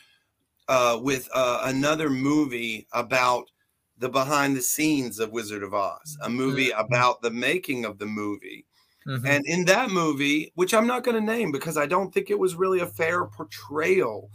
[0.67, 3.51] uh, with uh, another movie about
[3.97, 6.71] the behind the scenes of Wizard of Oz, a movie Mhm.
[6.71, 8.65] about the making of the movie.
[9.05, 9.27] Mhm.
[9.29, 12.39] And in that movie, which I'm not going to name because I don't think it
[12.39, 14.29] was really a fair portrayal,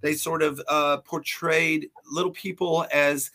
[0.00, 3.30] they sort of uh, portrayed little people as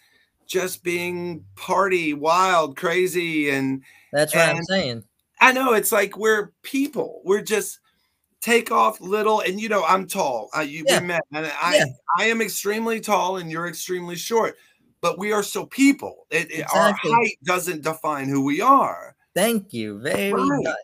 [0.53, 3.49] just being party, wild, crazy.
[3.49, 5.03] And That's what I'm saying.
[5.41, 7.21] I know it's like we're people.
[7.25, 7.79] We're just
[8.39, 9.39] take off little.
[9.41, 10.49] And you know, I'm tall.
[10.53, 10.99] I, you Yeah.
[10.99, 11.85] met, and I Yeah.
[12.19, 14.55] I am extremely tall, and you're extremely short.
[15.01, 16.27] But we are so people.
[16.29, 19.15] It, it- our height doesn't define who we are.
[19.35, 20.63] Thank you very Right.
[20.63, 20.75] much.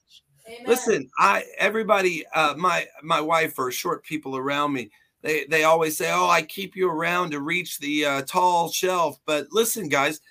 [0.47, 0.63] Amen.
[0.65, 4.89] Listen, I everybody, uh, my my wife or short people around me,
[5.21, 9.17] they they always say, "Oh, I keep you around to reach the uh, tall shelf."
[9.25, 10.21] But listen, guys,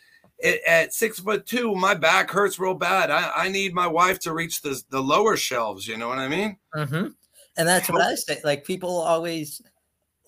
[0.42, 3.10] at, at six foot two, my back hurts real bad.
[3.10, 5.86] I, I need my wife to reach the the lower shelves.
[5.86, 6.56] You know what I mean?
[6.74, 7.08] Mm-hmm.
[7.56, 8.40] And that's what I say.
[8.44, 9.60] Like people always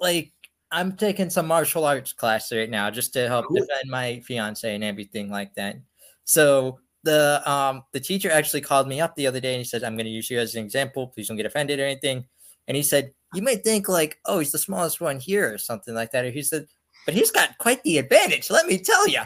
[0.01, 0.33] like
[0.73, 3.57] I'm taking some martial arts class right now just to help Cool.
[3.59, 5.77] defend my fiance and everything like that.
[6.25, 9.85] So the um the teacher actually called me up the other day and he said,
[9.85, 11.09] I'm gonna use you as an example.
[11.09, 12.27] Please don't get offended or anything.
[12.71, 15.93] And he said, You might think like, oh, he's the smallest one here or something
[15.93, 16.25] like that.
[16.25, 16.69] Or he said,
[17.05, 19.23] but he's got quite the advantage, let me tell you.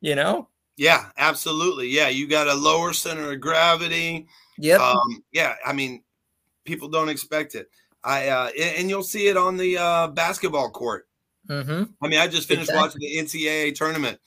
[0.00, 0.48] You know?
[0.78, 1.88] Yeah, absolutely.
[1.88, 4.28] Yeah, you got a lower center of gravity.
[4.56, 4.80] Yep.
[4.80, 6.02] Um, yeah, I mean,
[6.64, 7.68] people don't expect it.
[8.02, 11.06] I uh, and you'll see it on the uh, basketball court.
[11.46, 11.82] mm-hmm.
[12.00, 13.00] I mean, I just finished Exactly.
[13.10, 14.18] watching the NCAA tournament,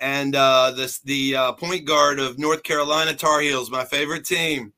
[0.00, 4.74] and uh, this the uh, point guard of North Carolina Tar Heels, my favorite team.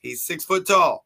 [0.00, 1.03] He's six foot tall,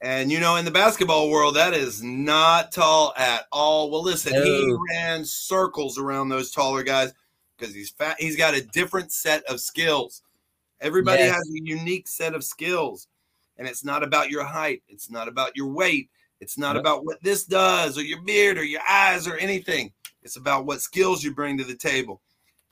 [0.00, 3.90] and you know, in the basketball world, that is not tall at all.
[3.90, 7.12] Well, listen, he ran circles around those taller guys
[7.56, 8.16] because he's fat.
[8.18, 10.22] He's got a different set of skills.
[10.80, 11.36] Everybody Yes.
[11.36, 13.08] has a unique set of skills,
[13.56, 14.82] and it's not about your height.
[14.88, 16.10] It's not about your weight.
[16.40, 16.80] It's not Yep.
[16.82, 19.92] about what this does or your beard or your eyes or anything.
[20.22, 22.20] It's about what skills you bring to the table.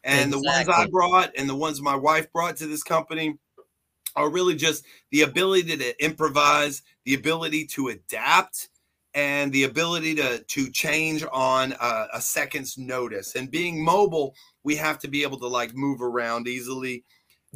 [0.03, 3.39] And the ones I brought and the ones my wife brought to this company
[4.17, 8.69] are really just the ability to improvise, the ability to adapt,
[9.15, 13.35] and the ability to to change on a, a second's notice.
[13.37, 17.05] And being mobile, we have to be able to like move around easily.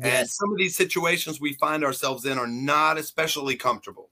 [0.00, 4.10] And some of these situations we find ourselves in are not especially comfortable.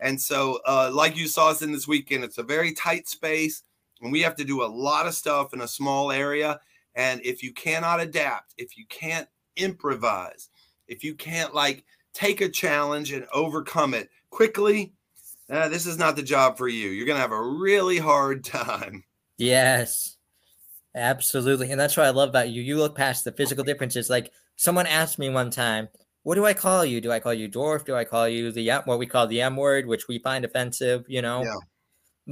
[0.00, 3.62] And so, uh, like you saw us in this weekend, it's a very tight space,
[4.00, 6.58] and we have to do a lot of stuff in a small area.
[6.94, 10.48] And if you cannot adapt, if you can't improvise,
[10.90, 14.92] if you can't like take a challenge and overcome it quickly,
[15.48, 16.90] uh, this is not the job for you.
[16.90, 19.04] You're going to have a really hard time.
[19.38, 20.16] Yes,
[20.94, 21.70] absolutely.
[21.70, 22.62] And that's what I love about you.
[22.62, 24.10] You look past the physical differences.
[24.10, 25.88] Like someone asked me one time,
[26.22, 27.00] what do I call you?
[27.00, 27.84] Do I call you dwarf?
[27.86, 31.04] Do I call you the what we call the M word, which we find offensive?
[31.08, 31.54] You know, Yeah.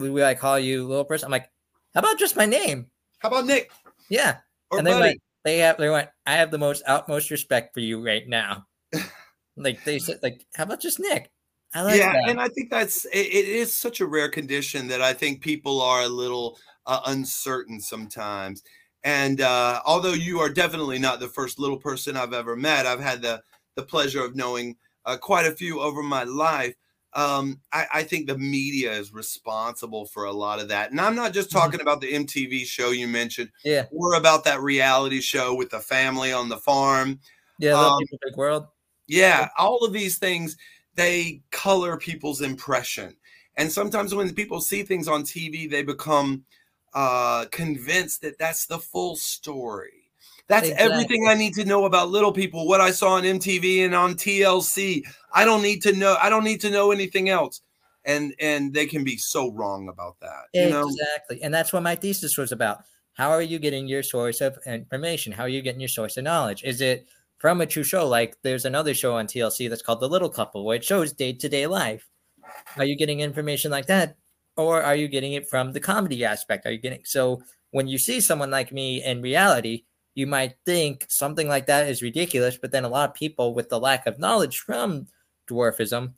[0.04, 1.26] do I call you little person?
[1.26, 1.50] I'm like,
[1.94, 2.90] how about just my name?
[3.20, 3.70] How about Nick
[4.10, 4.36] Yeah.
[4.70, 5.00] or and Buddy?
[5.00, 8.66] went, they have, they went, I have the most utmost respect for you right now.
[9.56, 11.30] like they said, like, how about just Nick?
[11.74, 12.28] I like yeah, that.
[12.28, 15.80] and I think that's it, it is such a rare condition that I think people
[15.80, 18.62] are a little uh, uncertain sometimes.
[19.04, 23.00] And uh, although you are definitely not the first little person I've ever met, I've
[23.00, 23.42] had the
[23.76, 26.74] the pleasure of knowing uh, quite a few over my life.
[27.18, 31.16] Um, I, I think the media is responsible for a lot of that, and I'm
[31.16, 31.54] not just Mhm.
[31.54, 33.86] talking about the MTV show you mentioned, yeah.
[33.90, 37.18] or about that reality show with the family on the farm.
[37.58, 37.72] Yeah.
[37.74, 38.68] Um, big world.
[39.08, 40.56] Yeah, all of these things
[40.94, 43.16] they color people's impression.
[43.56, 46.44] And sometimes when people see things on TV, they become
[46.94, 49.97] uh convinced that that's the full story.
[50.48, 53.94] That's everything I need to know about little people, what I saw on MTV and
[53.94, 55.02] on TLC.
[55.32, 57.60] I don't need to know I don't need to know anything else.
[58.04, 60.46] And and they can be so wrong about that.
[60.54, 60.88] You know?
[60.88, 61.42] Exactly.
[61.42, 62.84] And that's what my thesis was about.
[63.12, 65.32] How are you getting your source of information?
[65.32, 66.64] How are you getting your source of knowledge?
[66.64, 67.06] Is it
[67.38, 68.08] from a true show?
[68.08, 71.32] Like there's another show on TLC that's called The Little Couple, where it shows day
[71.34, 72.08] to day life.
[72.76, 74.16] Are you getting information like that?
[74.58, 76.66] or are you getting it from the comedy aspect?
[76.66, 77.40] Are you getting so
[77.70, 79.84] when you see someone like me in reality,
[80.18, 83.68] you might think something like that is ridiculous, but then a lot of people with
[83.70, 85.06] the lack of knowledge from
[85.48, 86.14] dwarfism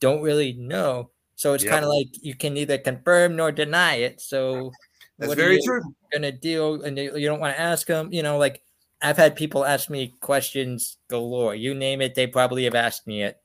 [0.00, 1.10] don't really know.
[1.36, 1.70] So it's Yep.
[1.72, 4.20] kind of like you can neither confirm nor deny it.
[4.20, 4.76] So
[5.18, 5.94] That's what are very you true.
[6.12, 8.12] Gonna deal, and you you don't want to ask them.
[8.12, 8.62] You know, like
[9.02, 11.54] I've had people ask me questions galore.
[11.54, 13.40] You name it, they probably have asked me it.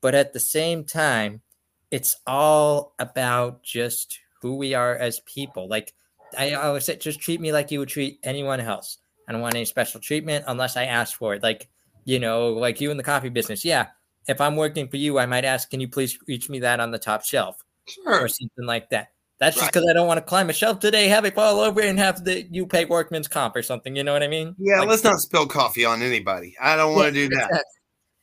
[0.00, 1.42] But at the same time,
[1.90, 5.68] it's all about just who we are as people.
[5.68, 5.94] Like
[6.36, 8.98] I always say, just treat me like you would treat anyone else.
[9.28, 11.42] I don't want any special treatment unless I ask for it.
[11.42, 11.68] Like,
[12.04, 13.64] you know, like you in the coffee business.
[13.64, 13.86] Yeah.
[14.28, 16.90] If I'm working for you, I might ask, can you please reach me that on
[16.90, 17.56] the top shelf
[17.88, 18.20] Sure.
[18.20, 19.08] or something like that.
[19.38, 21.80] That's just because I don't want to climb a shelf today, have it fall over,
[21.80, 23.96] and have the you pay workman's comp or something.
[23.96, 24.54] You know what I mean?
[24.56, 26.54] Yeah, Like, let's not spill coffee on anybody.
[26.60, 27.64] I don't want to do that.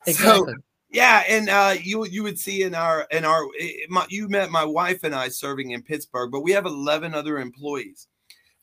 [0.08, 0.54] Exactly.
[0.54, 0.56] So.
[0.91, 3.43] Yeah, and uh, you you would see in our in our
[3.89, 7.38] my, you met my wife and I serving in Pittsburgh, but we have eleven other
[7.38, 8.08] employees,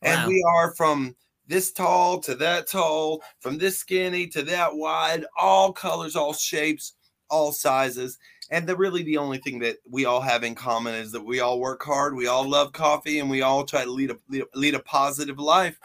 [0.01, 1.15] and we are from
[1.47, 6.95] this tall to that tall, from this skinny to that wide, all colors, all shapes,
[7.31, 8.19] all sizes.
[8.51, 11.41] And the really the only thing that we all have in common is that we
[11.41, 14.43] all work hard, we all love coffee, and we all try to lead a lead
[14.43, 15.79] a, lead a positive life.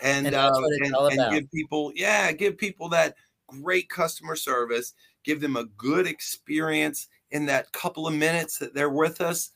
[0.00, 0.52] And, And uh,
[0.84, 3.16] and, and give people, yeah, give people that
[3.48, 4.94] great customer service,
[5.24, 9.50] give them a good experience in that couple of minutes that they're with us.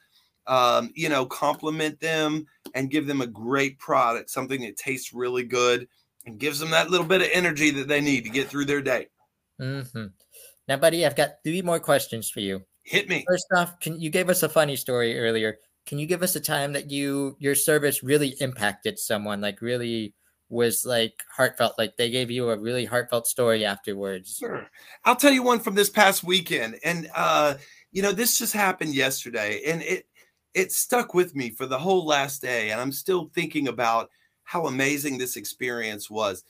[0.47, 5.45] Um, you know, compliment them and give them a great product, something that tastes really
[5.45, 5.89] good
[6.27, 8.83] and gives them that little bit of energy that they need to get through their
[8.83, 9.09] day.
[9.59, 9.81] hmm
[10.69, 12.63] Now, buddy, I've got three more questions for you.
[12.85, 13.25] Hit me.
[13.29, 15.59] First off, can you gave us a funny story earlier?
[15.87, 20.15] Can you give us a time that you your service really impacted someone, like really
[20.49, 24.37] was like heartfelt, like they gave you a really heartfelt story afterwards?
[24.39, 24.69] Sure.
[25.05, 26.79] I'll tell you one from this past weekend.
[26.85, 27.55] And uh,
[27.91, 30.07] you know, this just happened yesterday and it
[30.55, 32.71] it stuck with me for the whole last day.
[32.71, 34.11] And I'm still thinking about
[34.45, 36.45] how amazing this experience was.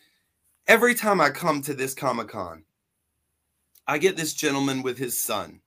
[0.66, 2.64] Every time I come to this Comic-Con,
[3.86, 5.60] I get this gentleman with his son.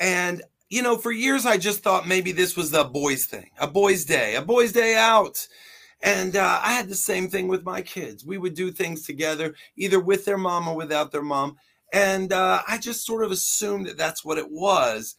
[0.00, 0.42] And
[0.72, 4.06] you know, for years I just thought maybe this was a boys thing, a boys'
[4.06, 5.46] day, a boys' day out.
[6.02, 8.24] And uh, I had the same thing with my kids.
[8.24, 11.58] We would do things together, either with their mom or without their mom.
[11.92, 15.14] And uh, I just sort of assumed that that's what it was.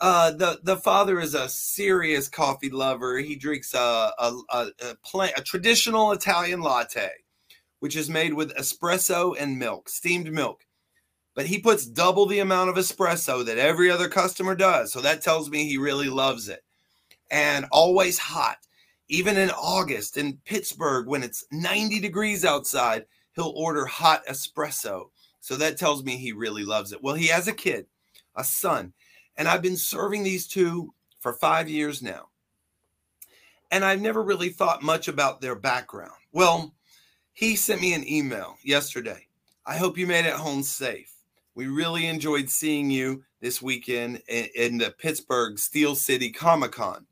[0.00, 3.18] Uh, the the father is a serious coffee lover.
[3.18, 3.78] He drinks a
[4.18, 7.10] a, a, a, pla- a traditional Italian latte,
[7.80, 10.64] which is made with espresso and milk, steamed milk.
[11.34, 14.92] But he puts double the amount of espresso that every other customer does.
[14.92, 16.62] So that tells me he really loves it.
[17.30, 18.58] And always hot
[19.08, 25.06] even in August in Pittsburgh when it's 90 degrees outside, he'll order hot espresso.
[25.40, 27.02] So that tells me he really loves it.
[27.02, 27.86] Well, he has a kid,
[28.34, 28.92] a son,
[29.36, 32.28] and I've been serving these two for five years now.
[33.70, 36.12] And I've never really thought much about their background.
[36.32, 36.74] Well,
[37.32, 39.26] he sent me an email yesterday.
[39.66, 41.12] I hope you made it home safe.
[41.54, 47.06] We really enjoyed seeing you this weekend in, the Pittsburgh Steel City Comic Con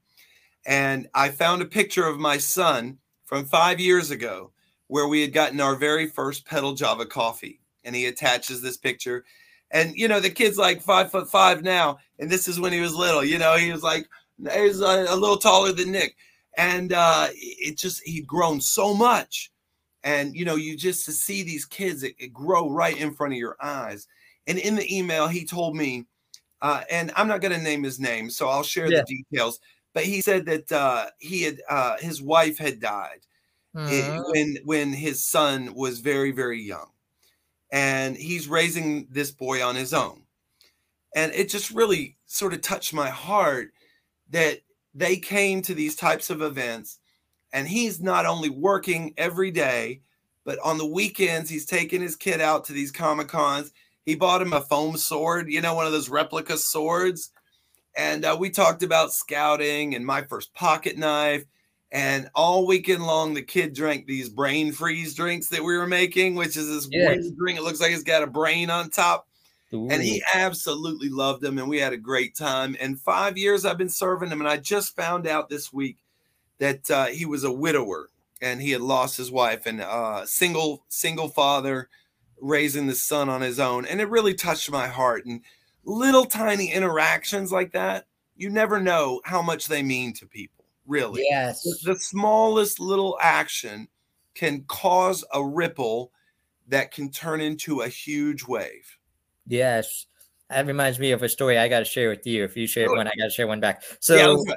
[0.67, 4.53] and I found a picture of my son from five years ago
[4.87, 7.61] where we had gotten our very first pedal Java coffee.
[7.85, 9.25] And he attaches this picture.
[9.75, 12.81] And you know, the kid's like five foot five now, and this is when he
[12.81, 13.25] was little.
[13.25, 14.09] You know, he was like
[14.55, 16.17] he's a, a little taller than Nick,
[16.59, 19.53] and uh, it just he'd grown so much.
[20.05, 23.35] And you know, you just to see these kids it, it grow right in front
[23.35, 24.09] of your eyes.
[24.47, 26.07] And in the email, he told me,
[26.63, 28.93] uh, and I'm not going to name his name, so I'll share Yeah.
[28.93, 29.61] the details
[29.95, 33.21] but he said that uh, he had uh, his wife had died
[33.75, 34.25] Mhm.
[34.33, 36.91] when when his son was very very young,
[37.75, 40.23] and he's raising this boy on his own,
[41.17, 43.73] and it just really sort of touched my heart
[44.31, 44.61] that
[44.95, 47.01] they came to these types of events,
[47.53, 50.01] and he's not only working every day,
[50.45, 53.73] but on the weekends he's taking his kid out to these comic cons.
[54.07, 57.33] He bought him a foam sword, you know, one of those replica swords
[57.97, 61.45] and uh, we talked about scouting and my first pocket knife
[61.95, 66.35] and all weekend long the kid drank these brain freeze drinks that we were making
[66.35, 67.19] which is this Yes.
[67.23, 67.59] weird drink.
[67.59, 69.27] It looks like it's got a brain on top.
[69.91, 72.77] And he absolutely loved them and we had a great time.
[72.81, 75.97] And five years i've been serving him and i just found out this week
[76.59, 78.11] that uh, he was a widower
[78.43, 81.89] and he had lost his wife and uh, single single father
[82.41, 85.25] raising the son on his own and it really touched my heart.
[85.27, 85.41] And
[85.85, 91.25] little tiny interactions like that you never know how much they mean to people really
[91.29, 91.63] yes.
[91.63, 93.89] the, the smallest little action
[94.35, 96.13] can cause a ripple
[96.69, 98.99] that can turn into a huge wave
[99.47, 100.07] Yes.
[100.51, 102.45] That reminds me of a story I got to share with you.
[102.45, 102.97] If you share Sure.
[102.97, 103.83] one, I got to share one back.
[104.01, 104.55] So, yeah.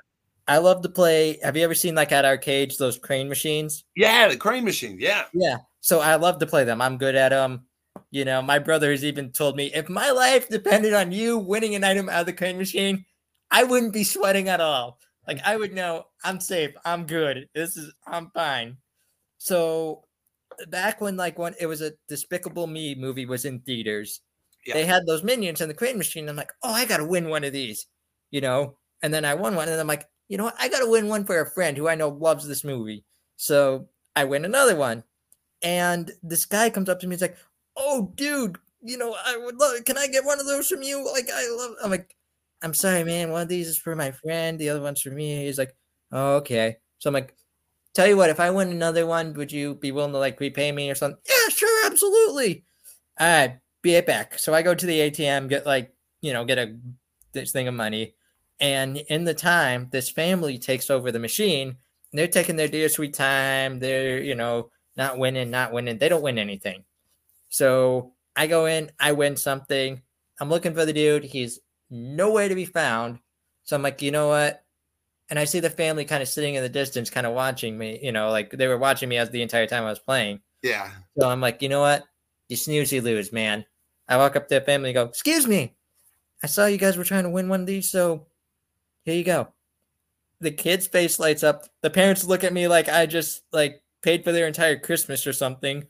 [0.49, 1.39] I love to play.
[1.43, 3.83] Have you ever seen like at arcades those crane machines?
[3.95, 4.97] Yeah, the crane machine.
[4.97, 5.25] Yeah.
[5.33, 5.57] Yeah.
[5.81, 6.81] So I love to play them.
[6.81, 7.65] I'm good at them.
[8.11, 11.75] You know, my brother has even told me if my life depended on you winning
[11.75, 13.03] an item out of the crane machine,
[13.51, 14.99] I wouldn't be sweating at all.
[15.27, 16.71] Like I would know I'm safe.
[16.85, 17.49] I'm good.
[17.53, 18.77] This is I'm fine.
[19.39, 20.05] So
[20.69, 24.21] back when like when it was a Despicable Me movie was in theaters,
[24.65, 24.75] Yeah.
[24.75, 26.29] they had those minions in the crane machine.
[26.29, 27.87] I'm like, oh, I gotta win one of these,
[28.31, 28.77] you know.
[29.03, 30.55] And then I won one, and I'm like, you know what?
[30.59, 33.05] I gotta win one for a friend who I know loves this movie.
[33.37, 35.03] So I win another one,
[35.63, 37.15] and this guy comes up to me.
[37.15, 37.37] He's like,
[37.77, 39.83] oh, dude, you know, I would love.
[39.85, 41.05] Can I get one of those from you?
[41.11, 41.75] Like, I love.
[41.83, 42.15] I'm like,
[42.61, 43.31] I'm sorry, man.
[43.31, 44.59] One of these is for my friend.
[44.59, 45.45] The other one's for me.
[45.45, 45.75] He's like,
[46.11, 46.77] oh, okay.
[46.99, 47.35] So I'm like,
[47.93, 50.71] tell you what, if I win another one, would you be willing to like repay
[50.71, 51.19] me or something?
[51.27, 52.63] Yeah, sure, absolutely.
[53.19, 54.39] All right, be it back.
[54.39, 56.77] So I go to the ATM, get like, you know, get a
[57.33, 58.15] this thing of money.
[58.59, 61.77] And in the time, this family takes over the machine.
[62.13, 63.79] They're taking their dear sweet time.
[63.79, 65.97] They're, you know, not winning, not winning.
[65.97, 66.83] They don't win anything.
[67.49, 70.01] So I go in, I win something.
[70.39, 71.23] I'm looking for the dude.
[71.23, 73.19] He's nowhere to be found.
[73.63, 74.63] So I'm like, you know what?
[75.29, 77.99] And I see the family kind of sitting in the distance, kind of watching me,
[78.01, 80.39] you know, like they were watching me as the entire time I was playing.
[80.63, 80.89] Yeah.
[81.19, 82.03] So I'm like, you know what?
[82.47, 83.65] You snooze, you lose, man.
[84.07, 85.75] I walk up to the family and go, excuse me.
[86.41, 88.27] I saw you guys were trying to win one of these, so
[89.03, 89.49] here you go.
[90.39, 91.65] The kid's face lights up.
[91.81, 95.33] The parents look at me like I just like paid for their entire Christmas or
[95.33, 95.85] something.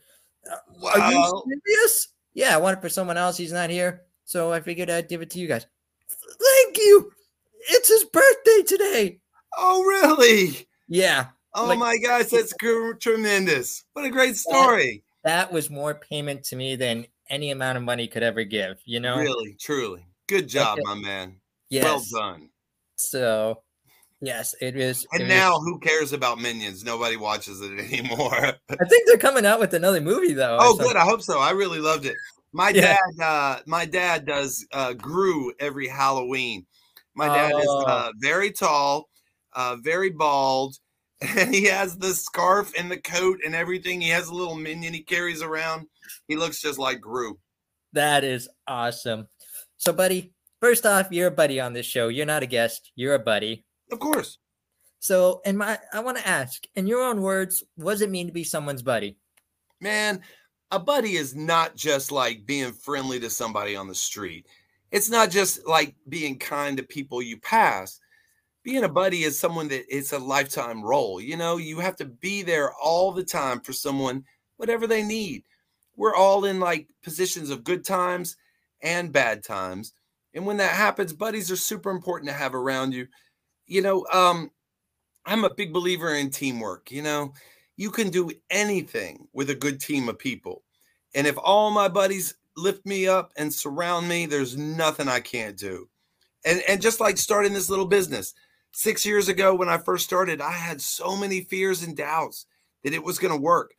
[0.84, 2.08] Are you serious?
[2.32, 3.36] Yeah, I want it for someone else.
[3.36, 4.02] He's not here.
[4.24, 5.66] So I figured I'd give it to you guys.
[6.28, 7.12] Thank you.
[7.70, 9.20] It's his birthday today.
[9.56, 10.66] Oh, really?
[10.88, 11.26] Yeah.
[11.54, 12.54] Oh Like- my gosh, that's
[13.00, 13.84] tremendous.
[13.94, 15.02] What a great story.
[15.24, 19.00] That was more payment to me than any amount of money could ever give, you
[19.00, 19.18] know?
[19.18, 20.06] Really, truly.
[20.28, 21.36] Good job, my man.
[21.70, 21.84] Yes.
[21.84, 22.50] Well done.
[22.96, 23.62] So,
[24.20, 25.02] yes, it is.
[25.04, 26.84] it And was- now who cares about Minions?
[26.84, 28.34] Nobody watches it anymore.
[28.70, 30.58] I think they're coming out with another movie though.
[30.60, 30.96] oh, good.
[30.96, 31.38] I hope so.
[31.38, 32.14] I really loved it.
[32.52, 32.96] My Yeah.
[33.18, 36.66] dad, uh, my dad does uh, Gru every Halloween.
[37.14, 37.84] My dad is Oh.
[37.86, 39.08] uh, very tall,
[39.54, 40.76] uh, very bald,
[41.20, 44.00] and he has the scarf and the coat and everything.
[44.00, 45.86] He has a little minion he carries around.
[46.28, 47.38] He looks just like Gru.
[47.92, 49.26] That is awesome.
[49.78, 52.08] So, buddy, first off, you're a buddy on this show.
[52.08, 52.92] You're not a guest.
[52.94, 53.64] You're a buddy.
[53.90, 54.38] Of course.
[55.00, 58.26] So, in my, I want to ask, in your own words, what does it mean
[58.26, 59.16] to be someone's buddy?
[59.80, 60.20] man,
[60.70, 64.46] a buddy is not just like being friendly to somebody on the street.
[64.90, 68.00] It's not just like being kind to people you pass.
[68.62, 71.20] Being a buddy is someone that it's a lifetime role.
[71.20, 74.24] You know, you have to be there all the time for someone,
[74.56, 75.44] whatever they need.
[75.96, 78.36] We're all in like positions of good times
[78.82, 79.94] and bad times.
[80.34, 83.08] And when that happens, buddies are super important to have around you.
[83.66, 84.50] You know, um,
[85.24, 86.90] I'm a big believer in teamwork.
[86.90, 87.32] You know,
[87.78, 90.64] you can do anything with a good team of people.
[91.14, 95.56] And if all my buddies lift me up and surround me, there's nothing I can't
[95.56, 95.88] do.
[96.44, 98.34] And and just like starting this little business,
[98.72, 102.46] 6 years ago when I first started, I had so many fears and doubts
[102.82, 103.74] that it was going to work.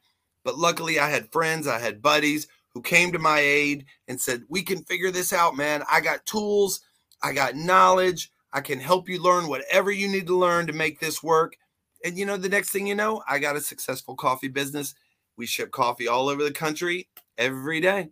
[0.45, 4.43] But luckily I had friends, I had buddies who came to my aid and said,
[4.47, 5.83] "We can figure this out, man.
[5.91, 6.79] I got tools,
[7.21, 11.01] I got knowledge, I can help you learn whatever you need to learn to make
[11.01, 11.57] this work."
[12.03, 14.95] And you know, the next thing you know, I got a successful coffee business.
[15.37, 18.09] We ship coffee all over the country every day.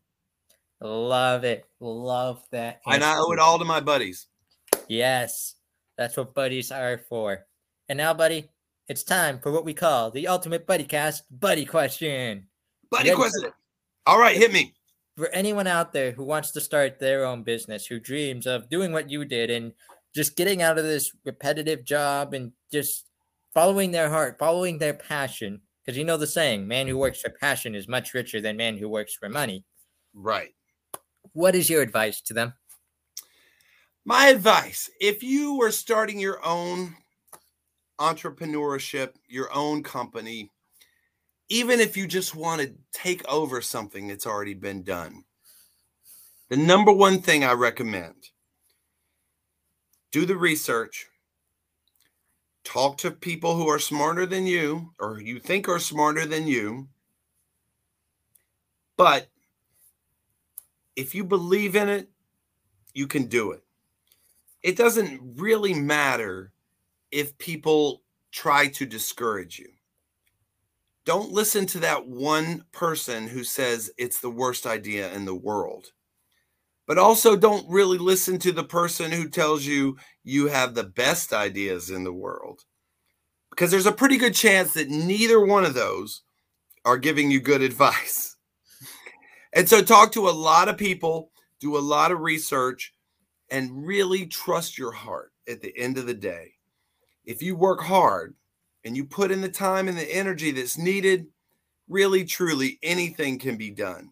[0.81, 1.65] Love it.
[1.79, 2.81] Love that.
[2.85, 4.27] And I owe it all to my buddies.
[4.87, 5.55] Yes,
[5.97, 7.45] that's what buddies are for.
[7.89, 8.49] And now, buddy,
[8.87, 12.47] it's time for what we call the ultimate buddy cast buddy question.
[12.91, 13.51] Buddy question.
[14.05, 14.73] All right, hit me.
[15.17, 18.91] For anyone out there who wants to start their own business, who dreams of doing
[18.93, 19.73] what you did and
[20.15, 23.06] just getting out of this repetitive job and just
[23.57, 25.59] following their heart, following their passion.
[25.83, 28.77] Because you know the saying, man who works for passion is much richer than man
[28.77, 29.65] who works for money.
[30.13, 30.53] Right.
[31.33, 32.53] What is your advice to them?
[34.05, 36.95] My advice if you were starting your own
[37.99, 40.51] entrepreneurship, your own company,
[41.49, 45.23] even if you just want to take over something that's already been done,
[46.49, 48.29] the number one thing I recommend
[50.11, 51.07] do the research,
[52.67, 56.87] talk to people who are smarter than you or you think are smarter than you.
[58.97, 59.29] But
[60.95, 62.09] if you believe in it,
[62.93, 63.63] you can do it
[64.67, 66.51] it doesn't really matter
[67.11, 69.69] if people try to discourage you.
[71.05, 75.93] Don't listen to that one person who says it's the worst idea in the world.
[76.87, 81.33] But also don't really listen to the person who tells you you have the best
[81.33, 82.61] ideas in the world.
[83.49, 86.23] Because there's a pretty good chance that neither one of those
[86.85, 88.35] are giving you good advice.
[89.53, 92.93] And so, talk to a lot of people, do a lot of research,
[93.49, 96.53] and really trust your heart at the end of the day.
[97.25, 98.35] If you work hard
[98.85, 101.27] and you put in the time and the energy that's needed,
[101.89, 104.11] really, truly, anything can be done.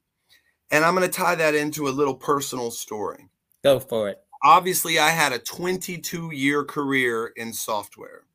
[0.71, 3.29] And I'm going to tie that into a little personal story.
[3.63, 4.21] Go for it.
[4.43, 8.25] Obviously, I had a 22 year career in software.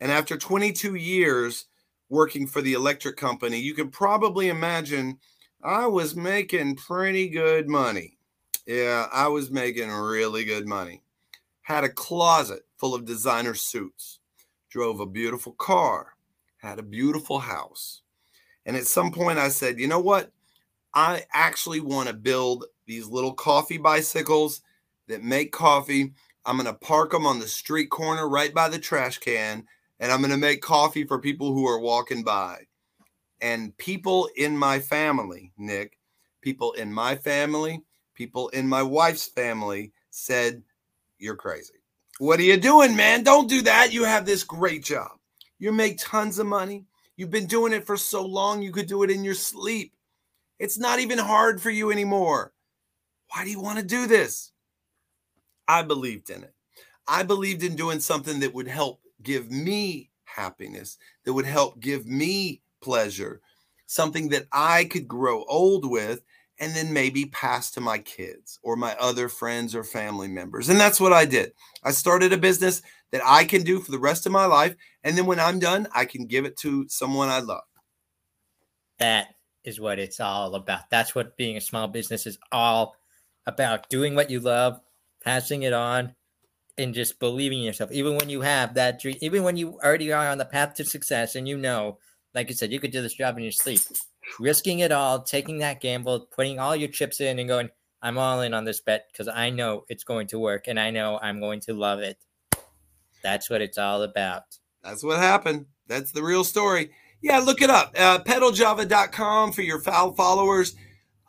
[0.00, 1.66] And after 22 years
[2.08, 5.18] working for the electric company, you can probably imagine
[5.62, 8.18] I was making pretty good money.
[8.66, 11.02] Yeah, I was making really good money.
[11.62, 14.18] Had a closet full of designer suits,
[14.70, 16.16] drove a beautiful car,
[16.58, 18.02] had a beautiful house.
[18.66, 20.32] And at some point, I said, you know what?
[20.94, 24.60] I actually want to build these little coffee bicycles
[25.08, 26.12] that make coffee.
[26.44, 29.66] I'm going to park them on the street corner right by the trash can,
[30.00, 32.66] and I'm going to make coffee for people who are walking by.
[33.40, 35.98] And people in my family, Nick,
[36.40, 37.82] people in my family,
[38.14, 40.62] people in my wife's family said,
[41.18, 41.74] You're crazy.
[42.18, 43.24] What are you doing, man?
[43.24, 43.92] Don't do that.
[43.92, 45.12] You have this great job.
[45.58, 46.84] You make tons of money.
[47.16, 49.92] You've been doing it for so long, you could do it in your sleep.
[50.62, 52.52] It's not even hard for you anymore.
[53.30, 54.52] Why do you want to do this?
[55.66, 56.54] I believed in it.
[57.08, 62.06] I believed in doing something that would help give me happiness, that would help give
[62.06, 63.40] me pleasure,
[63.86, 66.22] something that I could grow old with
[66.60, 70.68] and then maybe pass to my kids or my other friends or family members.
[70.68, 71.54] And that's what I did.
[71.82, 74.76] I started a business that I can do for the rest of my life.
[75.02, 77.64] And then when I'm done, I can give it to someone I love.
[79.00, 79.34] That
[79.64, 80.90] is what it's all about.
[80.90, 82.96] That's what being a small business is all
[83.46, 84.80] about doing what you love,
[85.24, 86.14] passing it on,
[86.78, 87.92] and just believing in yourself.
[87.92, 90.84] Even when you have that dream, even when you already are on the path to
[90.84, 91.98] success and you know,
[92.34, 93.80] like you said, you could do this job in your sleep,
[94.40, 97.68] risking it all, taking that gamble, putting all your chips in and going,
[98.00, 100.90] I'm all in on this bet because I know it's going to work and I
[100.90, 102.18] know I'm going to love it.
[103.22, 104.42] That's what it's all about.
[104.82, 105.66] That's what happened.
[105.86, 106.90] That's the real story.
[107.22, 107.94] Yeah, look it up.
[107.96, 110.74] Uh, pedaljava.com for your foul followers.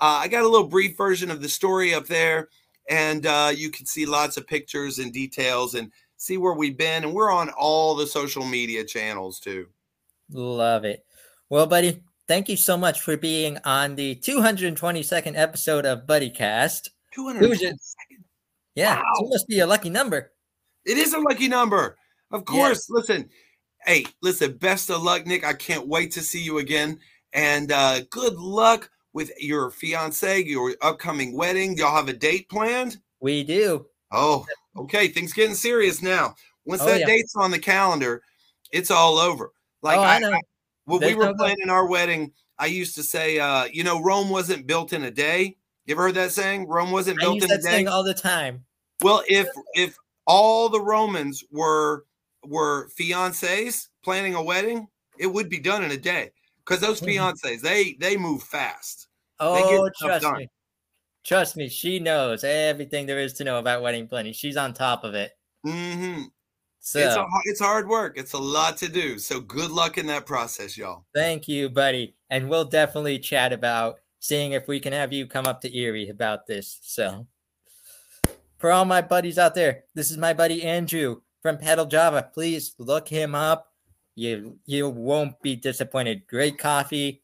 [0.01, 2.49] Uh, I got a little brief version of the story up there,
[2.89, 7.03] and uh, you can see lots of pictures and details and see where we've been.
[7.03, 9.67] And we're on all the social media channels too.
[10.31, 11.05] Love it.
[11.49, 16.89] Well, buddy, thank you so much for being on the 222nd episode of BuddyCast.
[17.13, 17.75] 200.
[18.75, 19.03] Yeah, Wow.
[19.19, 20.31] it must be a lucky number.
[20.85, 21.95] It is a lucky number.
[22.31, 22.89] Of course.
[22.89, 23.29] Listen,
[23.85, 25.45] hey, listen, best of luck, Nick.
[25.45, 26.99] I can't wait to see you again.
[27.33, 31.77] And uh, good luck with your fiance, your upcoming wedding.
[31.77, 32.97] Y'all have a date planned?
[33.19, 33.85] We do.
[34.11, 34.45] Oh,
[34.77, 35.07] okay.
[35.07, 36.35] Things getting serious now.
[36.65, 37.05] Once Oh, that yeah.
[37.05, 38.21] date's on the calendar,
[38.71, 39.51] it's all over.
[39.81, 40.31] Like oh, I, I, know.
[40.31, 40.41] I-
[40.85, 44.29] when we were no planning our wedding, I used to say, uh, you know, Rome
[44.29, 45.57] wasn't built in a day.
[45.85, 46.67] You ever heard that saying?
[46.67, 47.85] Rome wasn't built in a day.
[47.85, 48.63] all the time.
[49.01, 52.05] Well, if if all the Romans were
[52.45, 54.87] were fiancés planning a wedding,
[55.17, 56.31] it would be done in a day.
[56.59, 57.15] Because those Mhm.
[57.15, 59.07] fiancés, they they move fast.
[59.39, 60.47] Oh, trust me.
[61.23, 64.33] Trust me, she knows everything there is to know about wedding planning.
[64.33, 65.31] She's on top of it.
[65.65, 66.23] Mm-hmm.
[66.81, 68.17] So It's a, it's hard work.
[68.17, 69.17] It's a lot to do.
[69.17, 71.05] So good luck in that process, y'all.
[71.15, 72.15] thank you, buddy.
[72.29, 76.09] And we'll definitely chat about seeing if we can have you come up to Erie
[76.09, 76.79] about this.
[76.81, 77.25] So
[78.57, 82.29] for all my buddies out there, this is my buddy Andrew from Pedal Java.
[82.33, 83.67] Please look him up.
[84.15, 86.25] You you won't be disappointed.
[86.27, 87.21] Great coffee,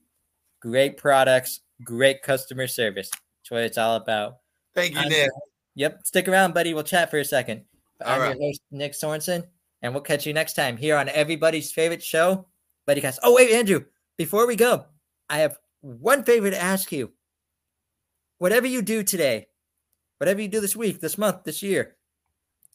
[0.62, 3.10] great products, great customer service.
[3.10, 4.38] That's what it's all about.
[4.76, 5.30] Thank you, I'm Nick.
[5.76, 6.02] Yep.
[6.06, 6.74] Stick around, buddy.
[6.74, 7.64] We'll chat for a second.
[8.04, 8.38] All I'm right.
[8.38, 9.46] your host, Nick Sorensen,
[9.82, 12.48] and we'll catch you next time here on everybody's favorite show,
[12.88, 13.20] BuddyCast.
[13.24, 13.86] Oh, wait, Andrew,
[14.18, 14.86] before we go,
[15.30, 17.12] I have one favor to ask you.
[18.40, 19.48] Whatever you do today,
[20.18, 21.98] whatever you do this week, this month, this year,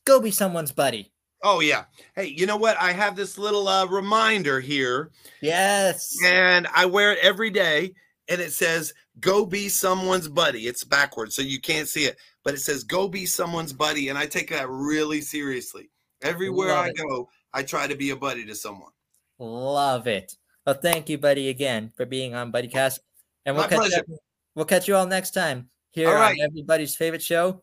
[0.04, 1.13] go be someone's buddy.
[1.46, 1.84] Oh yeah.
[2.16, 2.76] Hey, you know what?
[2.80, 5.10] I have this little uh, reminder here,
[5.42, 6.16] Yes.
[6.24, 7.92] and I wear it every day,
[8.28, 12.54] and it says "Go be someone's buddy." It's backwards, so you can't see it, but
[12.54, 15.90] it says "Go be someone's buddy," and I take that really seriously.
[16.22, 16.96] Everywhere Love I it.
[16.96, 18.92] go, I try to be a buddy to someone.
[19.38, 20.34] Love it.
[20.64, 23.00] Well, thank you, buddy, again for being on BuddyCast.
[23.44, 24.04] And we'll My catch pleasure.
[24.08, 24.18] you,
[24.54, 27.60] we'll catch you all next time here on everybody's favorite show,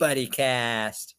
[0.00, 1.14] BuddyCast.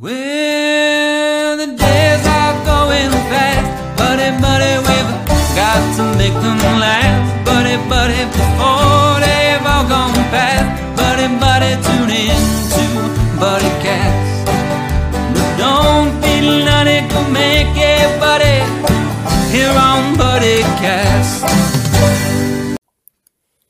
[0.00, 5.12] Well, the days are going fast, buddy, buddy, we've
[5.58, 12.14] got to make them last, buddy, buddy, before they've all gone past, buddy, buddy, tune
[12.14, 12.38] in
[12.78, 12.86] to
[13.42, 14.46] Buddy Cast.
[15.34, 18.62] No, don't feel none, it could make it, buddy,
[19.50, 21.42] here on Buddy Cast.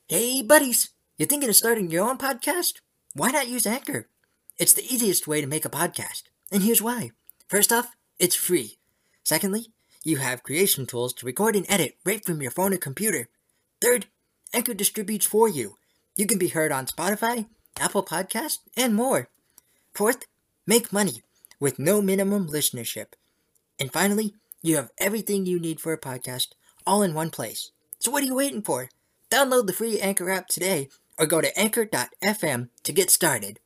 [0.06, 2.82] Hey, buddies, you thinking of starting your own podcast?
[3.14, 4.10] Why not use Anchor?
[4.58, 7.12] It's the easiest way to make a podcast, and here's why.
[7.46, 8.78] First off, it's free.
[9.22, 9.68] Secondly,
[10.02, 13.28] you have creation tools to record and edit right from your phone or computer.
[13.80, 14.06] Third,
[14.52, 15.76] Anchor distributes for you.
[16.16, 17.46] You can be heard on Spotify,
[17.78, 19.28] Apple Podcasts, and more.
[19.94, 20.26] Fourth,
[20.66, 21.22] make money
[21.60, 23.12] with no minimum listenership.
[23.78, 26.48] And finally, you have everything you need for a podcast
[26.84, 27.70] all in one place.
[28.00, 28.88] So what are you waiting for?
[29.30, 33.56] Download the free Anchor app today or go to anchor.fm to get started.